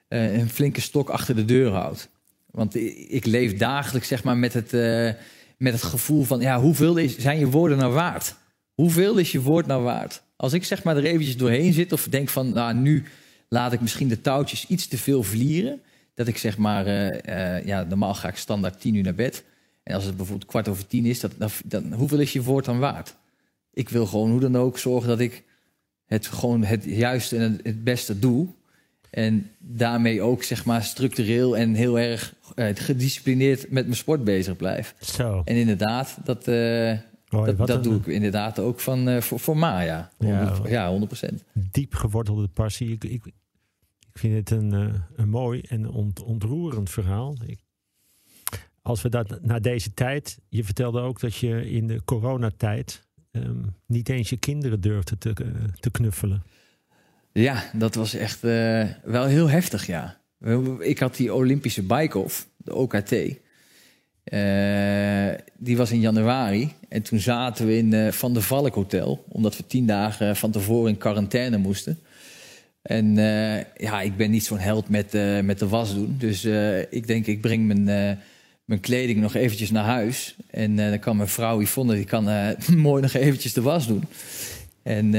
een 0.09 0.49
flinke 0.49 0.81
stok 0.81 1.09
achter 1.09 1.37
de 1.37 1.45
deur 1.45 1.71
houdt. 1.71 2.09
Want 2.51 2.75
ik 3.09 3.27
leef 3.27 3.57
dagelijks 3.57 4.09
zeg 4.09 4.25
maar 4.25 4.37
met 4.37 4.53
het, 4.53 4.73
met 5.59 5.73
het 5.73 5.83
gevoel 5.83 6.25
van, 6.25 6.41
ja, 6.41 6.61
hoeveel 6.61 6.97
is, 6.97 7.19
zijn 7.19 7.39
je 7.39 7.51
woorden 7.51 7.79
nou 7.79 7.93
waard? 7.93 8.35
Hoeveel 8.75 9.17
is 9.17 9.33
je 9.33 9.41
woord 9.41 9.67
nou 9.67 9.83
waard? 9.83 10.23
Als 10.37 10.53
ik 10.53 10.65
zeg 10.65 10.83
maar 10.83 10.97
er 10.97 11.05
eventjes 11.05 11.37
doorheen 11.37 11.73
zit 11.73 11.93
of 11.93 12.09
denk 12.09 12.29
van, 12.29 12.53
nou, 12.53 12.75
nu 12.75 13.05
laat 13.49 13.73
ik 13.73 13.81
misschien 13.81 14.09
de 14.09 14.21
touwtjes 14.21 14.67
iets 14.67 14.87
te 14.87 14.99
veel 14.99 15.23
vlieren. 15.23 15.81
Dat 16.15 16.29
ik 16.29 16.39
zeg 16.39 16.59
maar, 16.59 16.87
eh, 16.87 17.57
eh, 17.57 17.67
ja, 17.67 17.83
normaal 17.83 18.15
ga 18.15 18.29
ik 18.29 18.37
standaard 18.37 18.81
tien 18.81 18.95
uur 18.95 19.03
naar 19.03 19.15
bed. 19.15 19.45
En 19.83 19.95
als 19.95 20.05
het 20.05 20.17
bijvoorbeeld 20.17 20.51
kwart 20.51 20.69
over 20.69 20.87
tien 20.87 21.05
is, 21.05 21.21
dat, 21.21 21.33
dan, 21.37 21.51
dan, 21.65 21.93
hoeveel 21.93 22.19
is 22.19 22.33
je 22.33 22.43
woord 22.43 22.65
dan 22.65 22.79
waard? 22.79 23.15
Ik 23.73 23.89
wil 23.89 24.07
gewoon 24.07 24.31
hoe 24.31 24.41
dan 24.41 24.57
ook 24.57 24.79
zorgen 24.79 25.09
dat 25.09 25.21
ik 25.21 25.45
het 26.07 26.27
gewoon 26.27 26.65
het 26.65 26.85
juiste 26.85 27.37
en 27.37 27.61
het, 27.63 27.85
beste 27.85 28.19
doe. 28.19 28.47
En 29.11 29.51
daarmee 29.59 30.23
ook 30.23 30.43
zeg 30.43 30.65
maar 30.65 30.83
structureel 30.83 31.57
en 31.57 31.75
heel 31.75 31.99
erg 31.99 32.35
eh, 32.55 32.67
gedisciplineerd 32.75 33.71
met 33.71 33.85
mijn 33.85 33.97
sport 33.97 34.25
bezig 34.25 34.57
blijf. 34.57 34.95
Zo. 35.01 35.43
En 35.45 35.57
inderdaad, 35.57 36.17
dat, 36.25 36.45
dat, 36.45 37.67
dat 37.67 37.85
doe 37.85 37.97
ik 37.97 38.07
inderdaad 38.07 38.59
ook 38.59 38.81
van, 38.81 39.23
voor, 39.23 39.41
voor 39.41 39.57
Maya. 39.57 40.11
Ja. 40.19 40.55
Ja, 40.69 40.99
100%. 41.31 41.35
diep 41.53 41.95
gewortelde 41.95 42.49
passie. 42.49 42.93
Ik, 42.93 43.05
ik, 43.05 43.33
ik 44.19 44.25
vind 44.31 44.49
het 44.49 44.59
een, 44.59 44.73
eh, 44.73 44.95
een 45.17 45.29
mooi 45.29 45.61
en 45.61 45.89
ont- 45.89 46.23
ontroerend 46.23 46.91
verhaal. 46.91 47.37
Als 48.83 49.03
we 49.03 49.09
dat 49.09 49.43
na 49.43 49.59
deze 49.59 49.95
tijd. 49.95 50.39
Je 50.49 50.65
vertelde 50.65 51.01
ook 51.01 51.21
dat 51.21 51.35
je 51.37 51.71
in 51.71 51.87
de 51.87 52.05
coronatijd. 52.05 53.07
ehm, 53.31 53.63
niet 53.87 54.09
eens 54.09 54.31
je 54.31 54.37
kinderen 54.37 54.81
durfde 54.81 55.19
te, 55.19 55.29
eh, 55.31 55.47
te 55.81 55.91
knuffelen. 55.91 56.43
Ja, 57.33 57.71
dat 57.73 57.95
was 57.95 58.15
echt 58.15 58.45
eh, 58.45 58.85
wel 59.05 59.25
heel 59.25 59.49
heftig, 59.49 59.87
ja. 59.87 60.21
Ik 60.79 60.99
had 60.99 61.17
die 61.17 61.35
Olympische 61.35 61.83
bike-off, 61.83 62.49
de 62.57 62.75
OKT. 62.75 63.11
Die 65.59 65.77
was 65.77 65.91
in 65.91 66.01
januari. 66.01 66.73
En 66.89 67.03
toen 67.03 67.19
zaten 67.19 67.67
we 67.67 67.77
in 67.77 67.93
eh, 67.93 68.13
Van 68.13 68.33
der 68.33 68.43
Valk 68.43 68.75
Hotel. 68.75 69.25
Omdat 69.29 69.57
we 69.57 69.67
tien 69.67 69.87
dagen 69.87 70.37
van 70.37 70.51
tevoren 70.51 70.91
in 70.91 70.99
quarantaine 70.99 71.57
moesten. 71.59 71.99
En 72.89 73.19
eh, 73.19 73.65
ja, 73.77 74.01
ik 74.01 74.17
ben 74.17 74.31
niet 74.31 74.45
zo'n 74.45 74.59
held 74.59 74.89
met, 74.89 75.15
eh, 75.15 75.41
met 75.41 75.59
de 75.59 75.69
was 75.69 75.95
doen. 75.95 76.17
Dus 76.19 76.45
eh, 76.45 76.81
ik 76.81 77.07
denk, 77.07 77.27
ik 77.27 77.41
breng 77.41 77.67
mijn, 77.67 77.85
mijn 78.65 78.81
kleding 78.81 79.21
nog 79.21 79.35
eventjes 79.35 79.71
naar 79.71 79.85
huis. 79.85 80.37
En 80.51 80.77
dan 80.77 80.99
kan 80.99 81.17
mijn 81.17 81.29
vrouw 81.29 81.61
Yvonne, 81.61 81.95
die 81.95 82.05
kan 82.05 82.25
mooi 82.77 83.03
nog 83.03 83.13
eventjes 83.13 83.53
de 83.53 83.63
was 83.63 83.87
doen. 83.87 84.05
En 84.83 85.15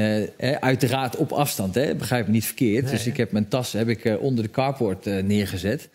uiteraard 0.59 1.15
op 1.15 1.31
afstand, 1.31 1.75
hè? 1.75 1.95
begrijp 1.95 2.25
me 2.25 2.31
niet 2.31 2.45
verkeerd. 2.45 2.83
Nee. 2.83 2.91
Dus 2.91 3.07
ik 3.07 3.17
heb 3.17 3.31
mijn 3.31 3.47
tas 3.47 3.71
heb 3.71 3.87
ik, 3.87 4.17
onder 4.19 4.43
de 4.43 4.51
carport 4.51 5.05
neergezet. 5.05 5.89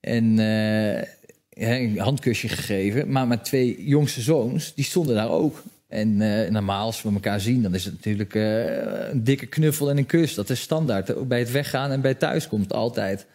En 0.00 0.38
een 0.38 1.98
handkusje 1.98 2.48
gegeven. 2.48 3.10
Maar 3.10 3.26
mijn 3.26 3.42
twee 3.42 3.84
jongste 3.84 4.20
zoons, 4.20 4.74
die 4.74 4.84
stonden 4.84 5.14
daar 5.14 5.30
ook. 5.30 5.62
En 5.92 6.20
eh, 6.20 6.50
normaal, 6.50 6.84
als 6.86 7.02
we 7.02 7.12
elkaar 7.12 7.40
zien, 7.40 7.62
dan 7.62 7.74
is 7.74 7.84
het 7.84 7.94
natuurlijk 7.94 8.34
eh, 8.34 9.10
een 9.10 9.24
dikke 9.24 9.46
knuffel 9.46 9.90
en 9.90 9.98
een 9.98 10.06
kus. 10.06 10.34
Dat 10.34 10.50
is 10.50 10.60
standaard. 10.60 11.10
eh, 11.10 11.20
Bij 11.22 11.38
het 11.38 11.50
weggaan 11.50 11.90
en 11.90 12.00
bij 12.00 12.10
het 12.10 12.18
thuiskomt 12.20 12.72
altijd. 12.72 13.26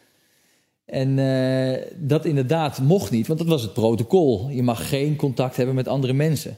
En 0.86 1.20
eh, 1.20 1.82
dat 1.96 2.26
inderdaad 2.26 2.80
mocht 2.82 3.12
niet, 3.12 3.28
want 3.28 3.39
dat 3.39 3.48
was 3.48 3.62
het 3.62 3.74
protocol. 3.74 4.50
Je 4.50 4.63
mag 4.63 4.89
geen 4.89 5.15
contact 5.15 5.56
hebben 5.58 5.76
met 5.76 5.88
andere 5.88 6.13
mensen. 6.13 6.58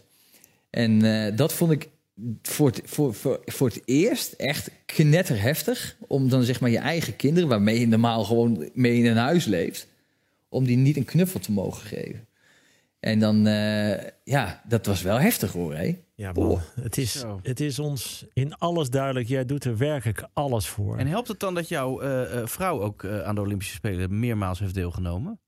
En 0.69 1.01
dat 1.35 1.53
vond 1.53 1.71
ik 1.71 1.89
voor 2.41 2.67
het, 2.67 2.81
voor, 2.85 3.13
voor, 3.13 3.39
voor 3.45 3.67
het 3.67 3.81
eerst 3.85 4.31
echt 4.33 4.71
knetterheftig. 4.85 5.95
Om 6.07 6.29
dan 6.29 6.43
zeg 6.43 6.59
maar 6.59 6.69
je 6.69 6.77
eigen 6.77 7.15
kinderen, 7.15 7.49
waarmee 7.49 7.79
je 7.79 7.87
normaal 7.87 8.23
gewoon 8.23 8.69
mee 8.73 8.97
in 8.97 9.05
een 9.05 9.17
huis 9.17 9.45
leeft, 9.45 9.87
om 10.49 10.65
die 10.65 10.77
niet 10.77 10.97
een 10.97 11.05
knuffel 11.05 11.39
te 11.39 11.51
mogen 11.51 11.87
geven. 11.87 12.27
En 12.99 13.19
dan, 13.19 13.47
eh, 13.47 14.07
ja, 14.23 14.61
dat 14.67 14.85
was 14.85 15.01
wel 15.01 15.19
heftig 15.19 15.51
hoor. 15.51 15.75
Hè? 15.75 15.97
Ja, 16.15 16.31
man. 16.31 16.59
Het, 16.81 16.97
is, 16.97 17.19
Zo. 17.19 17.39
het 17.43 17.59
is 17.59 17.79
ons 17.79 18.25
in 18.33 18.57
alles 18.57 18.89
duidelijk. 18.89 19.27
Jij 19.27 19.45
doet 19.45 19.63
er 19.63 19.77
werkelijk 19.77 20.27
alles 20.33 20.67
voor. 20.67 20.97
En 20.97 21.07
helpt 21.07 21.27
het 21.27 21.39
dan 21.39 21.53
dat 21.53 21.67
jouw 21.67 22.01
eh, 22.01 22.37
eh, 22.37 22.47
vrouw 22.47 22.81
ook 22.81 23.03
eh, 23.03 23.21
aan 23.21 23.35
de 23.35 23.41
Olympische 23.41 23.73
Spelen 23.73 24.19
meermaals 24.19 24.59
heeft 24.59 24.73
deelgenomen? 24.73 25.39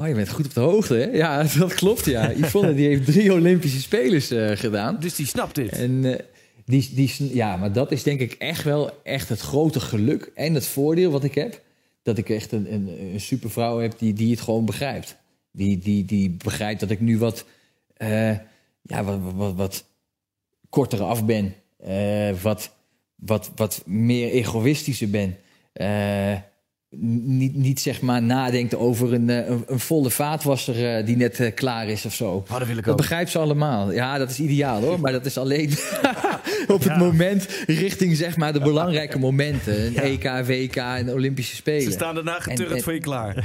Oh, 0.00 0.08
je 0.08 0.14
bent 0.14 0.28
goed 0.28 0.46
op 0.46 0.54
de 0.54 0.60
hoogte, 0.60 0.94
hè? 0.94 1.04
Ja, 1.04 1.42
dat 1.58 1.74
klopt, 1.74 2.04
ja. 2.04 2.30
Yvonne 2.40 2.74
die 2.74 2.86
heeft 2.86 3.04
drie 3.04 3.32
Olympische 3.32 3.80
Spelers 3.80 4.30
eh, 4.30 4.56
gedaan. 4.56 4.96
Dus 5.00 5.14
die 5.14 5.26
snapt 5.26 5.54
dit. 5.54 5.72
En 5.72 6.04
eh, 6.04 6.24
die, 6.64 6.90
die, 6.94 7.34
ja, 7.34 7.56
maar 7.56 7.72
dat 7.72 7.92
is 7.92 8.02
denk 8.02 8.20
ik 8.20 8.32
echt 8.32 8.64
wel 8.64 8.90
echt 9.02 9.28
het 9.28 9.40
grote 9.40 9.80
geluk 9.80 10.30
en 10.34 10.54
het 10.54 10.66
voordeel 10.66 11.10
wat 11.10 11.24
ik 11.24 11.34
heb. 11.34 11.62
Dat 12.02 12.18
ik 12.18 12.28
echt 12.28 12.52
een, 12.52 12.72
een, 12.72 13.12
een 13.12 13.20
supervrouw 13.20 13.78
heb 13.78 13.98
die, 13.98 14.12
die 14.12 14.30
het 14.30 14.40
gewoon 14.40 14.64
begrijpt. 14.64 15.16
Die, 15.52 15.78
die, 15.78 16.04
die 16.04 16.30
begrijpt 16.30 16.80
dat 16.80 16.90
ik 16.90 17.00
nu 17.00 17.18
wat, 17.18 17.44
eh, 17.96 18.38
ja, 18.82 19.04
wat, 19.04 19.18
wat, 19.34 19.54
wat, 19.54 19.84
korter 20.68 21.02
af 21.02 21.24
ben. 21.24 21.54
Eh, 21.76 22.32
wat, 22.42 22.74
wat, 23.14 23.50
wat 23.54 23.82
meer 23.86 24.30
egoïstischer 24.30 25.10
ben. 25.10 25.36
Niet, 26.98 27.54
niet 27.54 27.80
zeg 27.80 28.00
maar 28.00 28.22
nadenkt 28.22 28.74
over 28.74 29.12
een, 29.12 29.30
eh, 29.30 29.48
een, 29.48 29.64
een 29.66 29.80
volle 29.80 30.10
vaatwasser 30.10 30.96
eh, 30.96 31.06
die 31.06 31.16
net 31.16 31.40
eh, 31.40 31.54
klaar 31.54 31.88
is 31.88 32.04
of 32.04 32.14
zo. 32.14 32.44
Oh, 32.50 32.58
dat 32.58 32.66
wil 32.66 32.76
ik 32.76 32.82
Dat 32.84 32.92
ook. 32.92 32.96
begrijpt 32.96 33.30
ze 33.30 33.38
allemaal. 33.38 33.92
Ja, 33.92 34.18
dat 34.18 34.30
is 34.30 34.40
ideaal 34.40 34.80
hoor. 34.82 35.00
Maar 35.00 35.12
dat 35.12 35.26
is 35.26 35.38
alleen 35.38 35.70
op 36.68 36.78
het 36.80 36.84
Ja. 36.84 36.96
moment 36.98 37.46
richting 37.66 38.16
zeg 38.16 38.36
maar 38.36 38.52
de 38.52 38.60
belangrijke 38.60 39.18
momenten. 39.28 39.86
Een 39.86 39.92
Ja. 39.92 40.02
EK, 40.02 40.46
WK 40.46 40.76
en 40.76 41.12
Olympische 41.12 41.56
Spelen. 41.56 41.82
Ze 41.82 41.90
staan 41.90 42.14
daarna 42.14 42.38
En- 42.46 42.70
en- 42.70 42.82
voor 42.82 42.92
je 42.94 43.00
klaar. 43.00 43.44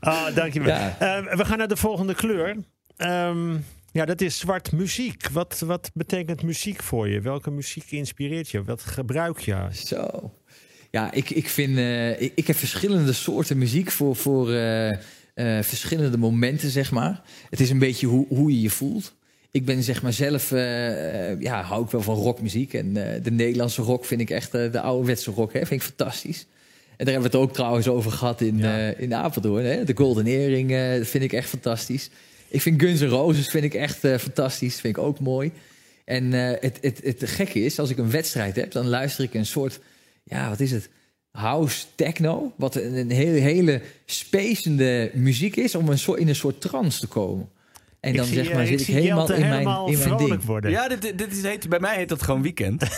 Ah, 0.00 0.34
dankjewel. 0.34 0.76
Ja. 0.76 0.96
Ehm, 0.98 1.36
we 1.36 1.44
gaan 1.44 1.58
naar 1.58 1.68
de 1.68 1.76
volgende 1.76 2.14
kleur. 2.14 2.56
Ehm, 2.96 3.56
ja, 3.92 4.04
dat 4.04 4.20
is 4.20 4.38
zwart 4.38 4.72
muziek. 4.72 5.28
Wat, 5.28 5.58
wat 5.66 5.90
betekent 5.94 6.42
muziek 6.42 6.82
voor 6.82 7.08
je? 7.08 7.20
Welke 7.20 7.50
muziek 7.50 7.90
inspireert 7.90 8.48
je? 8.48 8.64
Wat 8.64 8.80
gebruik 8.82 9.38
je? 9.38 9.56
Zo. 9.86 10.34
Ja, 10.90 11.12
ik, 11.12 11.30
ik 11.30 11.48
vind. 11.48 11.76
eh, 11.76 12.20
ik, 12.22 12.32
ik 12.34 12.46
heb 12.46 12.56
verschillende 12.56 13.12
soorten 13.12 13.58
muziek 13.58 13.90
voor, 13.90 14.16
voor 14.16 14.52
eh, 14.52 14.90
eh, 14.90 14.96
verschillende 15.64 16.18
momenten, 16.18 16.70
zeg 16.70 16.90
maar. 16.90 17.22
Het 17.50 17.60
is 17.60 17.70
een 17.70 17.78
beetje 17.78 18.06
hoe, 18.06 18.26
hoe 18.28 18.50
je 18.54 18.60
je 18.60 18.70
voelt. 18.70 19.14
Ik 19.50 19.64
ben 19.64 19.82
zeg 19.82 20.02
maar 20.02 20.12
zelf, 20.12 20.50
ja, 21.40 21.62
hou 21.62 21.84
ik 21.84 21.90
wel 21.90 22.02
van 22.02 22.14
rockmuziek. 22.14 22.74
En 22.74 22.92
de 23.22 23.30
Nederlandse 23.30 23.82
rock 23.82 24.04
vind 24.04 24.20
ik 24.20 24.30
echt, 24.30 24.52
de 24.52 24.80
ouderwetse 24.80 25.30
rock, 25.30 25.52
hè, 25.52 25.66
vind 25.66 25.80
ik 25.82 25.86
fantastisch. 25.86 26.46
En 26.96 27.04
daar 27.06 27.14
hebben 27.14 27.30
we 27.30 27.36
het 27.36 27.46
ook 27.46 27.52
trouwens 27.54 27.88
over 27.88 28.12
gehad 28.12 28.40
in, 28.40 28.58
Ja. 28.58 28.76
in 28.96 29.14
Apeldoorn. 29.14 29.64
Hè? 29.64 29.84
De 29.84 29.96
Golden 29.96 30.26
Earring 30.26 30.70
vind 31.06 31.24
ik 31.24 31.32
echt 31.32 31.48
fantastisch. 31.48 32.10
Ik 32.50 32.62
vind 32.62 32.82
Guns 32.82 33.00
N' 33.00 33.04
Roses 33.04 33.48
vind 33.48 33.64
ik 33.64 33.74
echt 33.74 34.04
eh, 34.04 34.18
fantastisch. 34.18 34.80
Vind 34.80 34.96
ik 34.96 35.02
ook 35.02 35.20
mooi. 35.20 35.52
En 36.04 36.32
eh, 36.32 36.60
het, 36.60 36.78
het, 36.80 37.00
het 37.02 37.28
gekke 37.28 37.60
is, 37.60 37.78
als 37.78 37.90
ik 37.90 37.98
een 37.98 38.10
wedstrijd 38.10 38.56
heb, 38.56 38.72
dan 38.72 38.86
luister 38.86 39.24
ik 39.24 39.34
een 39.34 39.46
soort, 39.46 39.80
ja, 40.24 40.48
wat 40.48 40.60
is 40.60 40.70
het? 40.70 40.88
House 41.30 41.84
techno, 41.94 42.52
wat 42.56 42.74
een, 42.74 42.94
een 42.94 43.10
hele, 43.10 43.38
hele 43.38 43.80
spacende 44.04 45.10
muziek 45.14 45.56
is 45.56 45.74
om 45.74 45.88
een 45.88 45.98
soort, 45.98 46.20
in 46.20 46.28
een 46.28 46.34
soort 46.34 46.60
trance 46.60 47.00
te 47.00 47.06
komen. 47.06 47.48
En 48.00 48.16
dan 48.16 48.24
zie, 48.24 48.34
zeg 48.34 48.48
eh, 48.48 48.54
maar 48.54 48.62
ik 48.62 48.78
zit 48.78 48.88
ik 48.88 48.94
helemaal 48.94 49.32
in 49.32 49.48
mijn, 49.48 49.68
in 49.86 49.98
mijn 49.98 50.16
ding. 50.16 50.44
worden. 50.44 50.70
Ja, 50.70 50.88
dit, 50.88 51.18
dit 51.18 51.32
is, 51.32 51.42
heet, 51.42 51.68
bij 51.68 51.80
mij 51.80 51.96
heet 51.96 52.08
dat 52.08 52.22
gewoon 52.22 52.42
weekend. 52.42 52.82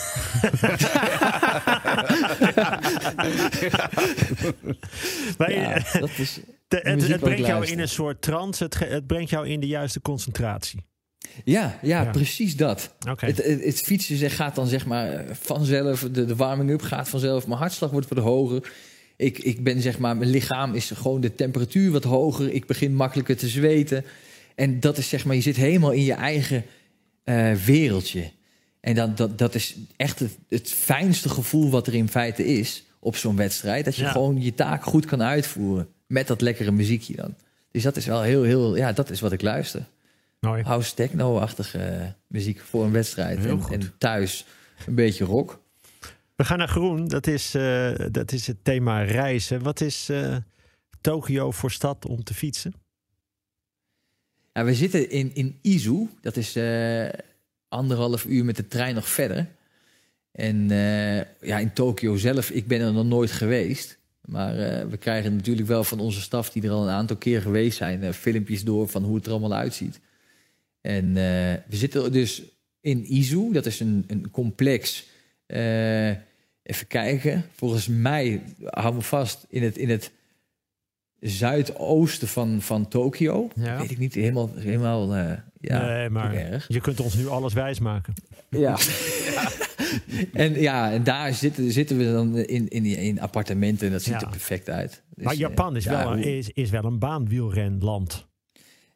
Maar 5.39 5.53
Ja, 5.53 5.83
dat 6.01 6.11
is, 6.17 6.41
de- 6.73 6.91
het, 6.91 7.09
het 7.09 7.21
brengt 7.21 7.47
jou 7.47 7.67
in 7.67 7.79
een 7.79 7.89
soort 7.89 8.23
trance. 8.23 8.65
Het, 8.65 8.79
het 8.79 9.07
brengt 9.07 9.31
jou 9.31 9.49
in 9.49 9.61
de 9.61 9.67
juiste 9.67 10.01
concentratie. 10.01 10.81
ja, 11.45 11.79
ja, 11.83 12.03
Ja. 12.03 12.11
precies 12.11 12.57
dat. 12.57 12.95
Het, 13.17 13.45
het, 13.65 13.81
fietsen 13.81 14.17
zeg, 14.17 14.37
gaat 14.37 14.55
dan 14.55 14.67
zeg 14.67 14.87
maar 14.87 15.13
eh, 15.13 15.35
vanzelf, 15.41 16.01
de, 16.13 16.25
de 16.25 16.37
warming-up 16.37 16.83
gaat 16.83 17.09
vanzelf, 17.09 17.47
mijn 17.47 17.59
hartslag 17.59 17.91
wordt 17.91 18.09
wat 18.09 18.19
hoger. 18.25 18.73
Ik, 19.17 19.39
ik 19.39 19.65
ben 19.65 19.81
zeg 19.81 19.99
maar, 19.99 20.17
mijn 20.17 20.31
lichaam 20.31 20.75
is 20.75 20.91
gewoon 20.91 21.21
de 21.21 21.35
temperatuur 21.35 21.91
wat 21.91 22.05
hoger. 22.05 22.53
Ik 22.53 22.67
begin 22.67 22.95
makkelijker 22.95 23.37
te 23.37 23.49
zweten. 23.49 24.05
En 24.55 24.81
dat 24.81 24.99
is 24.99 25.09
zeg 25.09 25.25
maar, 25.25 25.35
je 25.37 25.43
zit 25.43 25.57
helemaal 25.57 25.91
in 25.91 26.05
je 26.05 26.13
eigen 26.13 26.65
eh, 27.25 27.53
wereldje. 27.53 28.31
En 28.81 28.95
dat, 28.95 29.17
dat, 29.17 29.39
dat 29.39 29.55
is 29.55 29.77
echt 29.97 30.19
het, 30.19 30.39
het 30.49 30.71
fijnste 30.71 31.29
gevoel 31.29 31.71
wat 31.71 31.87
er 31.87 31.95
in 31.95 32.09
feite 32.09 32.47
is. 32.47 32.85
op 33.01 33.17
zo'n 33.17 33.37
wedstrijd. 33.37 33.85
Dat 33.85 33.97
je 33.97 34.03
Ja. 34.03 34.11
gewoon 34.11 34.43
je 34.43 34.55
taak 34.55 34.85
goed 34.85 35.05
kan 35.07 35.23
uitvoeren. 35.23 35.89
Met 36.13 36.27
dat 36.27 36.41
lekkere 36.41 36.71
muziekje 36.71 37.17
dan. 37.17 37.35
Dus 37.71 37.83
dat 37.83 37.97
is 37.97 38.07
wel 38.07 38.23
heel, 38.23 38.43
heel, 38.43 38.77
ja, 38.77 38.93
dat 38.93 39.11
is 39.11 39.21
wat 39.21 39.33
ik 39.33 39.43
luister. 39.43 39.87
Mooi. 40.41 40.63
House 40.63 40.95
techno-achtige 40.95 41.79
eh, 41.79 42.09
muziek 42.27 42.61
voor 42.61 42.85
een 42.85 42.93
wedstrijd. 42.93 43.47
En, 43.47 43.93
thuis 43.99 44.47
een 44.87 44.95
beetje 44.95 45.25
rock. 45.25 45.61
We 46.37 46.45
gaan 46.45 46.59
naar 46.59 46.69
groen. 46.69 47.09
Dat 47.09 47.27
is, 47.27 47.55
eh, 47.55 47.95
dat 48.11 48.33
is 48.33 48.47
het 48.47 48.65
thema 48.65 49.03
reizen. 49.03 49.63
Wat 49.63 49.81
is 49.81 50.09
eh, 50.09 50.37
Tokio 51.01 51.51
voor 51.51 51.71
stad 51.71 52.07
om 52.07 52.25
te 52.25 52.35
fietsen? 52.35 52.75
Ja, 54.53 54.65
we 54.65 54.75
zitten 54.75 55.11
in, 55.11 55.35
in 55.35 55.59
Izu. 55.63 56.09
Dat 56.21 56.37
is 56.37 56.59
anderhalf 57.69 58.25
uur 58.25 58.45
met 58.45 58.57
de 58.57 58.69
trein 58.69 58.95
nog 58.95 59.09
verder. 59.09 59.49
En 60.33 60.69
ja, 61.41 61.59
in 61.59 61.73
Tokio 61.73 62.17
zelf, 62.17 62.51
ik 62.51 62.67
ben 62.67 62.81
er 62.81 62.93
nog 62.93 63.07
nooit 63.07 63.31
geweest. 63.31 64.01
Maar 64.25 64.59
eh, 64.59 64.87
we 64.89 64.97
krijgen 64.97 65.37
natuurlijk 65.37 65.69
wel 65.69 65.85
van 65.85 66.01
onze 66.01 66.21
staf, 66.21 66.51
die 66.51 66.63
er 66.63 66.71
al 66.71 66.83
een 66.83 66.95
aantal 66.95 67.17
keer 67.17 67.43
geweest 67.43 67.77
zijn, 67.77 68.03
eh, 68.03 68.13
filmpjes 68.13 68.65
door 68.65 68.89
van 68.89 69.03
hoe 69.03 69.17
het 69.17 69.27
er 69.27 69.31
allemaal 69.31 69.55
uitziet. 69.55 70.01
En 70.81 71.09
eh, 71.09 71.15
we 71.67 71.77
zitten 71.77 72.13
dus 72.13 72.43
in 72.81 73.15
Izu. 73.15 73.53
Dat 73.53 73.67
is 73.67 73.81
een, 73.81 74.05
een 74.07 74.31
complex. 74.31 75.07
even 76.63 76.87
kijken. 76.89 77.45
Volgens 77.55 77.89
mij, 77.89 78.43
hou 78.65 78.95
me 78.95 79.01
vast, 79.01 79.47
in 79.49 79.63
het, 79.63 79.77
in 79.77 79.91
het 79.91 80.11
zuidoosten 81.21 82.29
van, 82.29 82.63
van 82.63 82.89
Tokio. 82.89 83.49
Ja. 83.55 83.79
Weet 83.79 83.91
ik 83.91 83.99
niet 83.99 84.15
helemaal, 84.15 84.51
helemaal 84.55 85.15
ja, 85.61 85.87
nee, 85.87 86.09
maar 86.09 86.35
erg. 86.35 86.65
je 86.69 86.81
kunt 86.81 87.01
ons 87.01 87.15
nu 87.15 87.29
alles 87.29 87.53
wijsmaken. 87.53 88.15
Ja. 88.49 88.77
en 90.33 90.61
ja, 90.61 90.93
en 90.93 91.05
daar 91.05 91.35
zitten, 91.35 91.73
zitten 91.73 91.97
we 91.97 92.05
dan 92.05 92.37
in, 92.37 92.69
in, 92.69 92.85
in 92.85 93.21
appartementen 93.21 93.87
en 93.87 93.93
dat 93.93 94.03
ziet 94.03 94.13
Ja. 94.13 94.21
er 94.21 94.29
perfect 94.29 94.69
uit. 94.69 95.03
Dus, 95.15 95.25
maar 95.25 95.35
Japan 95.35 95.77
is, 95.77 95.87
eh, 95.87 95.93
ja, 95.93 96.05
wel, 96.05 96.13
een, 96.13 96.23
is, 96.23 96.51
is 96.51 96.71
wel 96.71 96.85
een 96.85 96.99
baanwielrenland. 96.99 98.29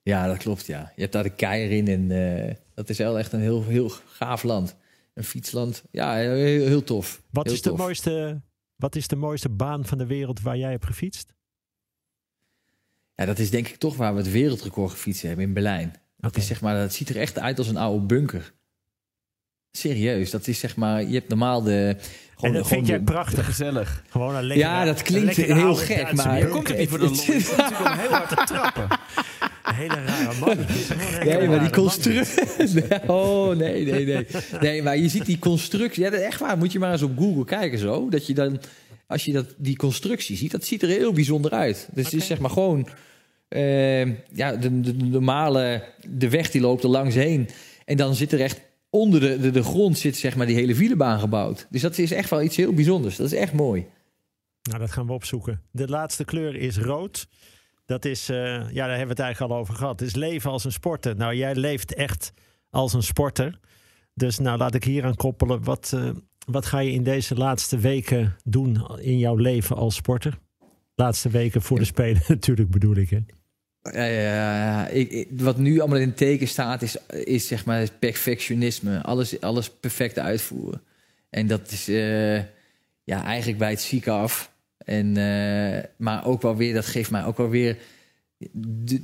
Ja, 0.03 0.27
dat 0.27 0.37
klopt, 0.37 0.67
ja. 0.67 0.93
Je 0.95 1.01
hebt 1.01 1.13
daar 1.13 1.23
de 1.23 1.35
kei 1.35 1.69
in 1.69 1.89
en 1.89 2.11
eh, 2.47 2.55
dat 2.75 2.89
is 2.89 2.99
wel 2.99 3.19
echt 3.19 3.33
een 3.33 3.41
heel, 3.41 3.65
heel 3.65 3.89
gaaf 3.89 4.43
land. 4.43 4.77
Een 5.15 5.25
fietsland. 5.25 5.85
Ja, 5.91 6.15
heel, 6.15 6.67
heel 6.67 6.83
tof. 6.85 7.23
Wat 7.31 7.45
Heel 7.45 7.55
is, 7.55 7.63
de 7.63 7.73
mooiste, 7.73 8.41
wat 8.77 8.97
is 8.97 9.09
de 9.09 9.17
mooiste 9.17 9.49
baan 9.49 9.85
van 9.85 9.99
de 9.99 10.07
wereld 10.07 10.41
waar 10.41 10.57
jij 10.57 10.71
hebt 10.71 10.87
gefietst? 10.87 11.35
Ja, 13.15 13.25
dat 13.25 13.39
is 13.39 13.51
denk 13.51 13.69
ik 13.69 13.77
toch 13.77 13.97
waar 13.97 14.13
we 14.15 14.19
het 14.21 14.31
wereldrecord 14.31 14.91
gefietst 14.91 15.23
hebben 15.23 15.45
in 15.45 15.53
Berlijn. 15.53 15.93
Dat, 16.17 16.37
is, 16.37 16.47
zeg 16.47 16.61
maar, 16.61 16.77
dat 16.81 16.93
ziet 16.93 17.09
er 17.09 17.17
echt 17.17 17.39
uit 17.39 17.59
als 17.59 17.69
een 17.69 17.77
oude 17.77 18.07
bunker. 18.07 18.55
Serieus, 19.77 20.31
dat 20.31 20.47
is 20.47 20.59
zeg 20.59 20.77
maar... 20.77 21.05
Je 21.05 21.15
hebt 21.15 21.29
normaal 21.29 21.63
de... 21.63 21.97
En 22.41 22.53
dat 22.53 22.67
vind 22.69 22.87
jij 22.87 22.99
de- 22.99 23.05
prachtig. 23.05 23.45
Gezellig. 23.47 24.03
Gewoon 24.11 24.35
een 24.35 24.45
lekkere, 24.45 24.69
Ja, 24.71 24.85
dat 24.85 25.03
klinkt 25.03 25.37
heel 25.37 25.55
oude 25.55 25.81
gek, 25.81 26.13
maar- 26.13 26.39
Je 26.39 26.47
komt 26.49 26.69
er 26.71 26.77
niet 26.77 26.89
voor 26.89 26.99
de 26.99 27.05
lol. 27.05 27.15
Je 27.15 27.33
komt 27.33 27.57
natuurlijk 27.57 27.81
om 27.93 27.99
heel 27.99 28.09
hard 28.11 28.29
te 28.29 28.43
trappen. 28.47 28.87
Een 29.65 29.75
hele 29.75 29.95
rare 30.05 30.39
man. 30.41 30.57
Nee, 31.25 31.49
maar 31.49 31.61
die 31.61 31.71
constructie. 31.71 32.47
oh, 33.07 33.57
nee, 33.57 33.85
nee, 33.85 34.05
nee. 34.07 34.27
Nee, 34.61 34.83
maar 34.83 34.97
je 34.97 35.09
ziet 35.09 35.27
die 35.27 35.39
constructie. 35.39 36.03
Ja, 36.03 36.11
dat 36.11 36.21
is 36.21 36.27
echt 36.27 36.41
waar. 36.41 36.59
Moet 36.59 36.73
je 36.73 36.79
maar 36.79 36.93
eens 36.93 37.03
op 37.03 37.19
Google 37.19 37.45
kijken 37.45 37.79
zo. 37.79 38.09
Dat 38.09 38.27
je 38.27 38.35
dan, 38.35 38.61
als 39.07 39.25
je 39.25 39.33
dat, 39.33 39.47
die 39.57 39.77
constructie 39.77 40.37
ziet, 40.37 40.51
dat 40.51 40.65
ziet 40.65 40.83
er 40.83 40.89
heel 40.89 41.13
bijzonder 41.13 41.51
uit. 41.51 41.89
Dus 41.93 42.05
het 42.05 42.15
is 42.15 42.27
zeg 42.27 42.39
maar 42.39 42.51
gewoon, 42.51 42.89
eh, 43.49 44.05
ja, 44.33 44.57
de, 44.57 44.81
de, 44.81 44.97
de 44.97 45.05
normale, 45.05 45.83
de 46.09 46.29
weg 46.29 46.51
die 46.51 46.61
loopt 46.61 46.83
er 46.83 46.91
langs 46.91 47.15
heen. 47.15 47.49
En 47.85 47.97
dan 47.97 48.15
zit 48.15 48.33
er 48.33 48.41
echt 48.41 48.61
onder 48.97 49.21
de, 49.21 49.39
de, 49.39 49.51
de 49.51 49.63
grond 49.63 49.99
zit 49.99 50.17
zeg 50.17 50.37
maar 50.37 50.47
die 50.47 50.57
hele 50.57 50.75
wielerbaan 50.75 51.21
gebouwd. 51.21 51.67
Dus 51.71 51.83
dat 51.83 51.99
is 51.99 52.13
echt 52.13 52.31
wel 52.31 52.43
iets 52.43 52.57
heel 52.57 52.73
bijzonders. 52.73 53.17
Dat 53.17 53.27
is 53.27 53.39
echt 53.39 53.53
mooi. 53.53 53.87
Nou, 54.63 54.79
dat 54.79 54.91
gaan 54.91 55.07
we 55.07 55.13
opzoeken. 55.13 55.63
De 55.71 55.89
laatste 55.89 56.25
kleur 56.25 56.57
is 56.57 56.79
rood. 56.79 57.27
Dat 57.87 58.05
is, 58.05 58.29
eh, 58.29 58.37
ja, 58.71 58.87
daar 58.87 58.89
hebben 58.89 59.07
we 59.07 59.13
het 59.13 59.19
eigenlijk 59.19 59.53
al 59.53 59.59
over 59.59 59.75
gehad. 59.75 60.01
Het 60.01 60.09
is 60.09 60.15
leven 60.15 60.51
als 60.51 60.65
een 60.65 60.73
sporter. 60.73 61.17
Nou, 61.17 61.35
jij 61.35 61.55
leeft 61.55 61.95
echt 61.95 62.33
als 62.71 62.93
een 62.93 63.03
sporter. 63.03 63.59
Dus 64.15 64.39
nou, 64.39 64.59
laat 64.59 64.75
ik 64.75 64.85
hier 64.85 65.05
aan 65.05 65.17
koppelen. 65.17 65.65
Wat, 65.65 65.93
eh, 65.95 66.11
wat 66.47 66.67
ga 66.67 66.79
je 66.79 66.91
in 66.91 67.03
deze 67.03 67.35
laatste 67.35 67.79
weken 67.79 68.37
doen 68.45 68.99
in 69.01 69.19
jouw 69.19 69.37
leven 69.37 69.77
als 69.77 69.95
sporter? 69.95 70.39
Laatste 70.95 71.29
weken 71.29 71.63
voor 71.63 71.79
de 71.79 71.85
Spelen 71.85 72.23
natuurlijk 72.29 72.71
bedoel 72.71 72.97
ik. 72.97 73.11
Hè? 73.11 73.19
Ja. 73.93 74.89
Ik, 74.89 75.29
wat 75.31 75.59
nu 75.59 75.81
allemaal 75.81 75.99
in 75.99 76.09
het 76.09 76.17
teken 76.17 76.49
staat, 76.49 76.83
is, 76.83 76.97
is 77.07 77.47
zeg 77.47 77.65
maar 77.65 77.79
het 77.81 77.99
perfectionisme. 77.99 79.03
Alles, 79.03 79.41
alles 79.41 79.71
perfect 79.71 80.19
uitvoeren. 80.19 80.83
En 81.31 81.47
dat 81.47 81.71
is 81.71 81.89
eh, 81.89 82.37
ja, 83.05 83.25
eigenlijk 83.25 83.59
bij 83.59 83.71
het 83.71 83.81
zieken 83.81 84.13
af. 84.13 84.53
En, 84.79 85.17
eh, 85.17 85.85
maar 85.97 86.27
ook 86.27 86.43
wel 86.43 86.57
weer, 86.57 86.75
dat 86.75 86.87
geeft 86.87 87.11
mij 87.11 87.25
ook 87.25 87.37
wel 87.37 87.49
weer 87.49 87.79
de, 88.53 89.01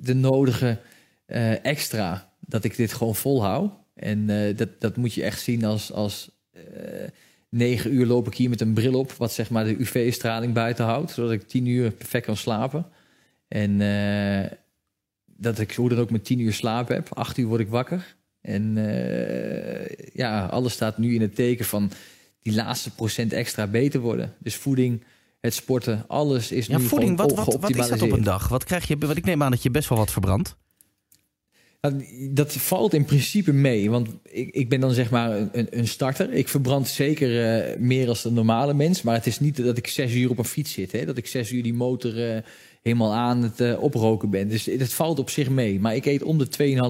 de 0.00 0.14
nodige 0.14 0.78
eh, 1.26 1.64
extra. 1.64 2.32
Dat 2.40 2.64
ik 2.64 2.76
dit 2.76 2.92
gewoon 2.92 3.14
volhoud. 3.14 3.72
En 3.94 4.26
dat, 4.56 4.68
dat 4.78 4.96
moet 4.96 5.14
je 5.14 5.22
echt 5.22 5.42
zien 5.42 5.64
als, 5.64 5.92
als 5.92 6.30
negen 7.48 7.94
uur 7.94 8.06
loop 8.06 8.26
ik 8.26 8.34
hier 8.34 8.50
met 8.50 8.60
een 8.60 8.74
bril 8.74 8.94
op, 8.94 9.12
wat 9.12 9.32
zeg 9.32 9.50
maar 9.50 9.64
de 9.64 9.80
UV-straling 9.80 10.52
buiten 10.52 10.84
houdt, 10.84 11.10
zodat 11.10 11.32
ik 11.32 11.48
tien 11.48 11.66
uur 11.66 11.90
perfect 11.90 12.24
kan 12.24 12.36
slapen. 12.36 12.86
En 13.52 13.80
eh, 13.80 14.50
dat 15.26 15.58
ik 15.58 15.72
hoe 15.74 15.88
dan 15.88 15.98
ook 15.98 16.10
met 16.10 16.24
tien 16.24 16.38
uur 16.38 16.52
slaap 16.52 16.88
heb. 16.88 17.08
Acht 17.14 17.36
uur 17.38 17.46
word 17.46 17.60
ik 17.60 17.68
wakker. 17.68 18.16
En 18.40 18.76
eh, 18.76 19.96
ja, 20.12 20.46
alles 20.46 20.72
staat 20.72 20.98
nu 20.98 21.14
in 21.14 21.20
het 21.20 21.34
teken 21.34 21.64
van 21.64 21.90
die 22.42 22.54
laatste 22.54 22.90
procent 22.94 23.32
extra 23.32 23.66
beter 23.66 24.00
worden. 24.00 24.34
Dus 24.38 24.56
voeding, 24.56 25.04
het 25.40 25.54
sporten, 25.54 26.04
alles 26.08 26.52
is 26.52 26.66
Ja, 26.66 26.78
nu 26.78 26.84
voeding, 26.84 27.16
wat, 27.16 27.34
wat, 27.34 27.56
wat 27.60 27.70
is 27.76 27.88
dat 27.88 28.02
op 28.02 28.10
een 28.10 28.22
dag? 28.22 28.48
Wat 28.48 28.64
krijg 28.64 28.88
je? 28.88 28.98
Want 28.98 29.16
ik 29.16 29.24
neem 29.24 29.42
aan 29.42 29.50
dat 29.50 29.62
je 29.62 29.70
best 29.70 29.88
wel 29.88 29.98
wat 29.98 30.12
verbrandt. 30.12 30.56
Nou, 31.80 32.04
Dat 32.30 32.52
valt 32.52 32.94
in 32.94 33.04
principe 33.04 33.52
mee, 33.52 33.90
want 33.90 34.08
ik, 34.22 34.54
ik 34.54 34.68
ben 34.68 34.80
dan 34.80 34.92
zeg 34.92 35.10
maar 35.10 35.30
een, 35.52 35.78
een- 35.78 35.88
starter. 35.88 36.32
Ik 36.32 36.48
verbrand 36.48 36.88
zeker 36.88 37.44
eh, 37.44 37.78
meer 37.78 38.08
als 38.08 38.22
de 38.22 38.30
normale 38.30 38.74
mens, 38.74 39.02
maar 39.02 39.14
het 39.14 39.26
is 39.26 39.40
niet 39.40 39.56
dat 39.64 39.76
ik 39.78 39.86
zes 39.86 40.12
uur 40.14 40.30
op 40.30 40.38
een 40.38 40.44
fiets 40.44 40.72
zit. 40.72 40.92
Hè? 40.92 41.04
Dat 41.04 41.16
ik 41.16 41.26
zes 41.26 41.50
uur 41.50 41.62
die 41.62 41.74
motor 41.74 42.42
helemaal 42.82 43.14
aan 43.14 43.42
het 43.42 43.60
eh, 43.60 43.82
oproken 43.82 44.30
ben. 44.30 44.48
Dus 44.48 44.66
het 44.66 44.92
valt 44.92 45.18
op 45.18 45.30
zich 45.30 45.50
mee. 45.50 45.80
Maar 45.80 45.94
ik 45.94 46.04
eet 46.04 46.22
om 46.22 46.38
de 46.38 46.48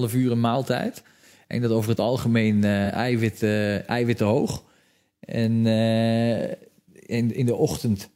2,5 0.09 0.15
uur 0.15 0.31
een 0.31 0.39
maaltijd. 0.39 1.03
En 1.47 1.61
dat 1.61 1.71
over 1.71 1.89
het 1.89 1.99
algemeen 1.99 2.63
eh 2.63 2.91
eiwit, 2.91 3.43
eh, 3.43 3.89
eiwitten 3.89 4.25
hoog. 4.25 4.63
En 5.19 5.65
in, 6.93 7.35
in 7.35 7.45
de 7.45 7.55
ochtend, 7.55 8.09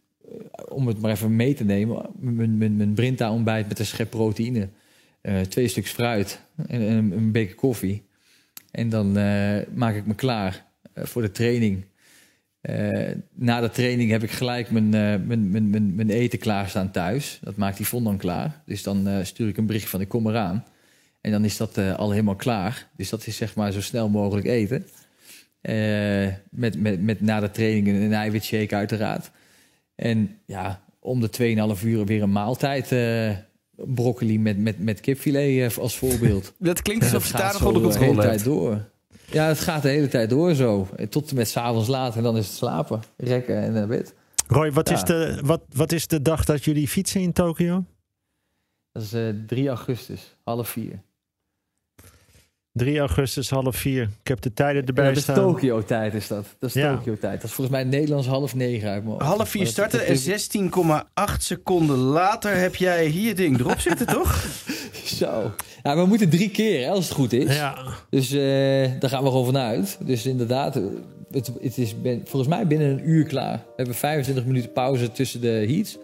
om 0.70 0.88
het 0.88 1.02
maar 1.02 1.12
even 1.12 1.36
mee 1.36 1.54
te 1.54 1.64
nemen, 1.64 2.10
mijn, 2.20 2.58
mijn, 2.58 2.76
mijn 2.76 2.94
Brinta 2.94 3.32
ontbijt 3.32 3.68
met 3.68 3.80
een 3.80 3.86
schep 3.86 4.10
proteïne. 4.10 4.70
eh, 5.22 5.40
twee 5.40 5.68
stuks 5.68 5.92
fruit 5.92 6.42
en, 6.56 6.82
en 6.82 6.98
een, 6.98 7.12
een 7.12 7.32
beker 7.32 7.56
koffie. 7.56 8.06
En 8.72 8.90
dan 8.90 9.12
maak 9.74 9.96
ik 9.96 10.06
me 10.06 10.16
klaar 10.16 10.66
voor 10.96 11.22
de 11.22 11.32
training. 11.32 11.86
Eh, 12.62 13.12
na 13.34 13.62
de 13.62 13.70
training 13.70 14.12
heb 14.12 14.24
ik 14.24 14.32
gelijk 14.32 14.72
mijn, 14.72 14.94
eh, 14.94 15.26
mijn, 15.26 15.50
mijn, 15.52 15.70
mijn, 15.70 15.96
mijn 15.96 16.10
eten 16.10 16.40
klaarstaan 16.40 16.92
thuis. 16.92 17.40
Dat 17.42 17.56
maakt 17.56 17.78
die 17.78 17.86
Von 17.88 18.04
dan 18.04 18.18
klaar. 18.18 18.62
Dus 18.66 18.84
dan 18.84 19.08
eh, 19.08 19.24
stuur 19.24 19.48
ik 19.48 19.58
een 19.58 19.66
bericht 19.66 19.90
van 19.90 20.02
ik 20.02 20.08
kom 20.10 20.28
eraan. 20.28 20.66
En 21.22 21.32
dan 21.32 21.46
is 21.46 21.58
dat 21.58 21.78
eh, 21.78 21.96
al 21.96 22.12
helemaal 22.12 22.36
klaar. 22.36 22.88
Dus 22.96 23.10
dat 23.10 23.28
is 23.28 23.38
zeg 23.38 23.56
maar 23.56 23.72
zo 23.72 23.82
snel 23.82 24.10
mogelijk 24.10 24.48
eten. 24.48 24.88
Eh, 25.62 26.28
met, 26.50 26.82
met, 26.82 27.02
met 27.02 27.22
na 27.22 27.40
de 27.40 27.52
training 27.52 27.88
een 27.88 28.14
eiwitshake 28.14 28.76
uiteraard. 28.76 29.32
En 29.96 30.38
ja, 30.46 30.82
om 31.00 31.20
de 31.22 31.76
2,5 31.78 31.84
uur 31.86 32.06
weer 32.06 32.22
een 32.22 32.32
maaltijd. 32.32 32.92
eh, 32.92 33.32
broccoli 33.76 34.40
met, 34.40 34.58
met, 34.58 34.80
met 34.80 35.00
kipfilet 35.00 35.72
eh, 35.72 35.78
als 35.78 35.98
voorbeeld. 35.98 36.54
Dat 36.60 36.82
klinkt 36.82 37.04
alsof 37.04 37.28
je 37.28 37.38
daar 37.38 37.54
nog 37.54 37.66
onder 37.66 37.82
zo 37.82 37.88
de 38.00 38.06
hele 38.06 38.08
controle 38.08 38.32
hebt. 38.32 38.44
door. 38.44 38.90
Ja, 39.32 39.48
het 39.48 39.60
gaat 39.60 39.82
de 39.82 39.90
hele 39.90 40.08
tijd 40.08 40.30
door 40.30 40.54
zo. 40.54 40.88
Tot 41.10 41.30
en 41.30 41.36
met 41.36 41.48
's 41.48 41.58
avonds 41.58 41.88
laat 41.88 42.16
en 42.16 42.24
dan 42.24 42.38
is 42.38 42.48
het 42.48 42.56
slapen, 42.56 43.02
rekken 43.18 43.62
en 43.62 43.74
naar 43.74 43.88
bed. 43.88 44.14
Roy, 44.48 44.72
wat, 44.72 44.90
Ja. 44.90 44.96
is 44.96 45.04
de, 45.04 45.40
wat, 45.44 45.62
wat 45.74 45.92
is 45.92 46.08
de 46.08 46.22
dag 46.22 46.46
dat 46.46 46.64
jullie 46.64 46.88
fietsen 46.88 47.22
in 47.22 47.34
Tokio? 47.34 47.84
Dat 48.92 49.04
is 49.04 49.14
eh 49.14 49.28
3 49.48 49.68
augustus, 49.68 50.36
half 50.44 50.70
vier. 50.70 51.02
3 52.72 53.00
augustus, 53.00 53.50
half 53.50 53.76
4. 53.76 54.02
Ik 54.22 54.28
heb 54.28 54.42
de 54.42 54.54
tijden 54.54 54.82
En 54.82 54.88
erbij 54.88 55.08
dat 55.08 55.16
is 55.16 55.22
staan. 55.24 55.36
Tokio-tijd 55.36 56.14
is 56.14 56.28
dat. 56.28 56.46
Dat 56.60 56.70
is 56.70 56.82
Ja. 56.82 56.96
Tokio-tijd. 56.96 57.36
Dat 57.42 57.50
is 57.50 57.56
volgens 57.56 57.76
mij 57.78 57.86
Nederlands 57.86 58.28
half 58.28 58.56
negen 58.56 58.90
uit 58.90 59.04
mijn 59.04 59.16
hoofd. 59.16 59.26
Half 59.26 59.50
vier 59.50 59.64
dat- 59.64 59.72
starten 59.72 60.00
dat 60.00 60.08
en 60.08 60.14
is- 60.14 60.24
16,8 60.24 61.44
seconden 61.44 61.98
later 61.98 62.56
heb 62.56 62.76
jij 62.76 63.06
hier 63.06 63.36
ding 63.36 63.60
erop 63.60 63.80
zitten, 63.80 64.06
toch? 64.18 64.46
Zo. 65.24 65.52
Ja, 65.84 65.96
we 65.96 66.06
moeten 66.06 66.30
drie 66.30 66.50
keer, 66.50 66.84
hè, 66.86 66.90
als 66.92 67.06
het 67.06 67.14
goed 67.14 67.34
is. 67.34 67.56
Ja, 67.56 67.78
Dus 68.10 68.32
eh, 68.32 68.40
daar 69.00 69.10
gaan 69.10 69.24
we 69.24 69.30
gewoon 69.30 69.46
vanuit. 69.46 69.98
Dus 70.06 70.26
inderdaad, 70.26 70.76
eh, 70.76 70.84
het, 71.32 71.52
het 71.62 71.78
is 71.78 72.02
ben- 72.02 72.22
volgens 72.26 72.52
mij 72.56 72.68
binnen 72.68 72.90
een 72.90 73.10
uur 73.10 73.26
klaar. 73.26 73.54
We 73.58 73.74
hebben 73.76 73.96
25 73.96 74.46
minuten 74.46 74.72
pauze 74.72 75.12
tussen 75.12 75.42
de 75.42 75.48
heats. 75.68 75.98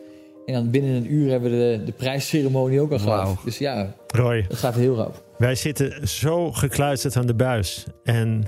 En 0.46 0.54
dan 0.54 0.70
binnen 0.70 0.92
een 0.96 1.13
uur 1.13 1.30
hebben 1.32 1.52
we 1.52 1.58
de, 1.78 1.84
de 1.86 1.92
prijsceremonie 1.92 2.80
ook 2.82 2.92
al 2.92 3.00
gehad. 3.00 3.38
Dus 3.44 3.58
ja, 3.58 3.94
Roy, 4.08 4.46
het 4.48 4.58
gaat 4.58 4.76
heel 4.76 4.96
rap. 4.96 5.24
wij 5.38 5.56
zitten 5.56 6.08
zo 6.08 6.52
gekluisterd 6.52 7.16
aan 7.18 7.26
de 7.28 7.34
buis. 7.36 7.86
En 8.04 8.44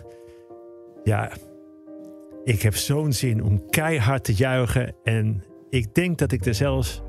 ja, 1.04 1.32
Ik 2.44 2.62
heb 2.62 2.76
zo'n 2.76 3.13
zin 3.13 3.44
om 3.44 3.70
keihard 3.70 4.24
te 4.24 4.34
juichen. 4.34 4.96
En 5.04 5.44
ik 5.70 5.96
denk 5.96 6.18
dat 6.18 6.32
ik 6.32 6.46
er 6.46 6.56
zelfs 6.56 7.02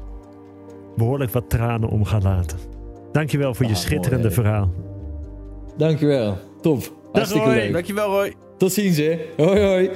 behoorlijk 0.96 1.32
wat 1.32 1.50
tranen 1.50 1.88
om 1.88 2.04
ga 2.04 2.18
laten. 2.18 2.58
Dankjewel 3.16 3.54
voor 3.54 3.66
je 3.66 3.72
Ah, 3.72 3.78
schitterende 3.78 4.22
mooi, 4.22 4.34
verhaal. 4.34 4.70
Dankjewel. 5.76 6.38
Top. 6.62 6.92
Hartstikke 7.12 7.46
Roy. 7.46 7.56
leuk. 7.56 7.72
Dankjewel 7.72 8.06
Roy. 8.06 8.34
Tot 8.58 8.72
ziens 8.72 8.96
hè. 8.96 9.18
Hoi 9.36 9.60
hoi. 9.60 9.90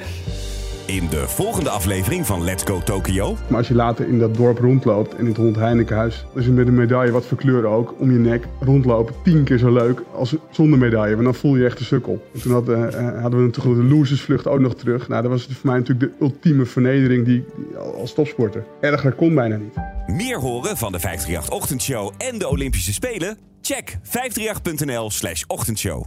In 0.91 1.09
de 1.09 1.29
volgende 1.29 1.71
aflevering 1.71 2.27
van 2.27 2.45
Let's 2.45 2.63
Go 2.63 2.81
Tokyo 2.81 3.37
Maar 3.49 3.59
als 3.59 3.69
je 3.69 3.75
later 3.75 4.09
in 4.09 4.19
dat 4.19 4.37
dorp 4.37 4.59
rondloopt 4.59 5.15
en 5.15 5.21
in 5.21 5.27
het 5.27 5.37
Rond 5.37 5.57
Heinekenhuis, 5.57 6.25
dan 6.33 6.41
is 6.41 6.47
het 6.47 6.55
met 6.55 6.67
een 6.67 6.75
medaille, 6.75 7.13
wat 7.13 7.27
voor 7.27 7.39
kleur 7.39 7.67
ook, 7.67 7.95
om 7.99 8.13
je 8.13 8.19
nek 8.19 8.47
rondlopen 8.61 9.15
tien 9.25 9.45
keer 9.45 9.59
zo 9.59 9.73
leuk 9.73 10.03
als 10.15 10.37
zonder 10.51 10.79
medaille. 10.79 11.15
Want 11.15 11.25
dan 11.25 11.35
voel 11.35 11.55
je 11.55 11.61
je 11.61 11.67
echt 11.67 11.79
een 11.79 11.85
sukkel. 11.85 12.27
En 12.35 12.41
toen 12.41 12.53
had, 12.53 12.69
eh, 12.69 12.87
eh, 12.87 13.21
hadden 13.23 13.41
we 13.41 13.47
natuurlijk 13.47 13.89
de 13.89 13.95
losersvlucht 13.95 14.47
ook 14.47 14.61
nog 14.61 14.75
terug. 14.75 15.09
Nou, 15.09 15.23
dat 15.23 15.31
was 15.31 15.45
voor 15.45 15.71
mij 15.71 15.79
natuurlijk 15.79 16.13
de 16.13 16.25
ultieme 16.25 16.65
vernedering 16.65 17.25
die, 17.25 17.45
die 17.57 17.77
als 17.77 18.15
topsporter. 18.15 18.65
Erger 18.81 19.13
kon 19.13 19.35
bijna 19.35 19.57
niet. 19.57 19.75
Meer 20.07 20.39
horen 20.39 20.77
van 20.77 20.93
de 20.93 21.01
538 21.01 21.51
Ochtendshow 21.61 22.13
en 22.19 22.39
de 22.39 22.49
Olympische 22.49 22.93
Spelen? 22.93 23.39
Check 23.61 23.99
538.nl 24.03 25.11
slash 25.11 25.43
ochtendshow. 25.47 26.05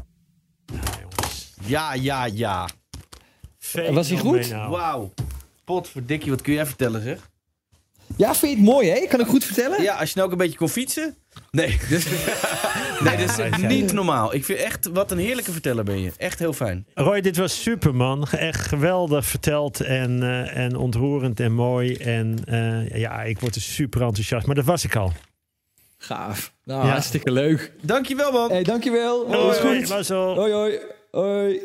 Ja, 1.66 1.94
ja, 1.94 2.26
ja. 2.26 2.68
Was 3.92 4.10
hij 4.10 4.18
goed? 4.18 4.48
Wauw. 4.50 5.14
Potverdikkie, 5.64 6.32
wat 6.32 6.42
kun 6.42 6.54
jij 6.54 6.66
vertellen 6.66 7.02
zeg? 7.04 7.32
Ja, 8.18 8.36
vind 8.36 8.52
je 8.52 8.58
het 8.58 8.68
mooi 8.68 8.90
hè? 8.90 9.06
Kan 9.08 9.20
ik 9.20 9.26
goed 9.28 9.44
vertellen? 9.44 9.82
Ja, 9.82 9.96
als 9.96 10.10
je 10.10 10.16
nou 10.16 10.28
ook 10.28 10.32
een 10.34 10.38
beetje 10.44 10.58
kon 10.58 10.70
fietsen. 10.70 11.16
Nee, 11.52 11.80
dus, 11.90 12.06
nee, 13.04 13.18
dat 13.18 13.40
is 13.40 13.58
niet 13.58 13.94
normaal. 13.94 14.34
Ik 14.34 14.46
vind 14.46 14.60
echt, 14.60 14.90
wat 14.94 15.12
een 15.12 15.18
heerlijke 15.18 15.52
verteller 15.52 15.84
ben 15.84 16.00
je. 16.02 16.12
Echt 16.18 16.40
heel 16.40 16.54
fijn. 16.54 16.86
Roy, 16.94 17.22
dit 17.22 17.38
was 17.38 17.62
super, 17.62 17.96
man. 17.96 18.28
Echt 18.28 18.68
geweldig 18.68 19.26
verteld 19.26 19.82
en, 19.82 20.24
eh, 20.24 20.58
en 20.58 20.76
ontroerend 20.76 21.40
en 21.40 21.52
mooi. 21.54 21.96
En 21.96 22.38
eh, 22.46 23.00
ja, 23.00 23.22
ik 23.24 23.40
word 23.40 23.56
er 23.56 23.62
super 23.62 24.02
enthousiast. 24.02 24.46
Maar 24.46 24.56
dat 24.56 24.66
was 24.66 24.84
ik 24.84 24.96
al. 24.96 25.12
Gaaf. 25.98 26.54
Nou, 26.64 26.86
Ja. 26.86 26.92
hartstikke 26.92 27.32
leuk. 27.32 27.72
Dankjewel 27.82 28.32
man. 28.32 28.50
Hey, 28.52 28.64
dankjewel. 28.64 29.26
Hoi, 29.26 29.38
Alles 29.38 29.58
goed. 29.58 29.90
Marcel. 29.90 30.36
Hoi 30.36 30.52
hoi. 30.52 30.80
Hoi. 31.12 31.60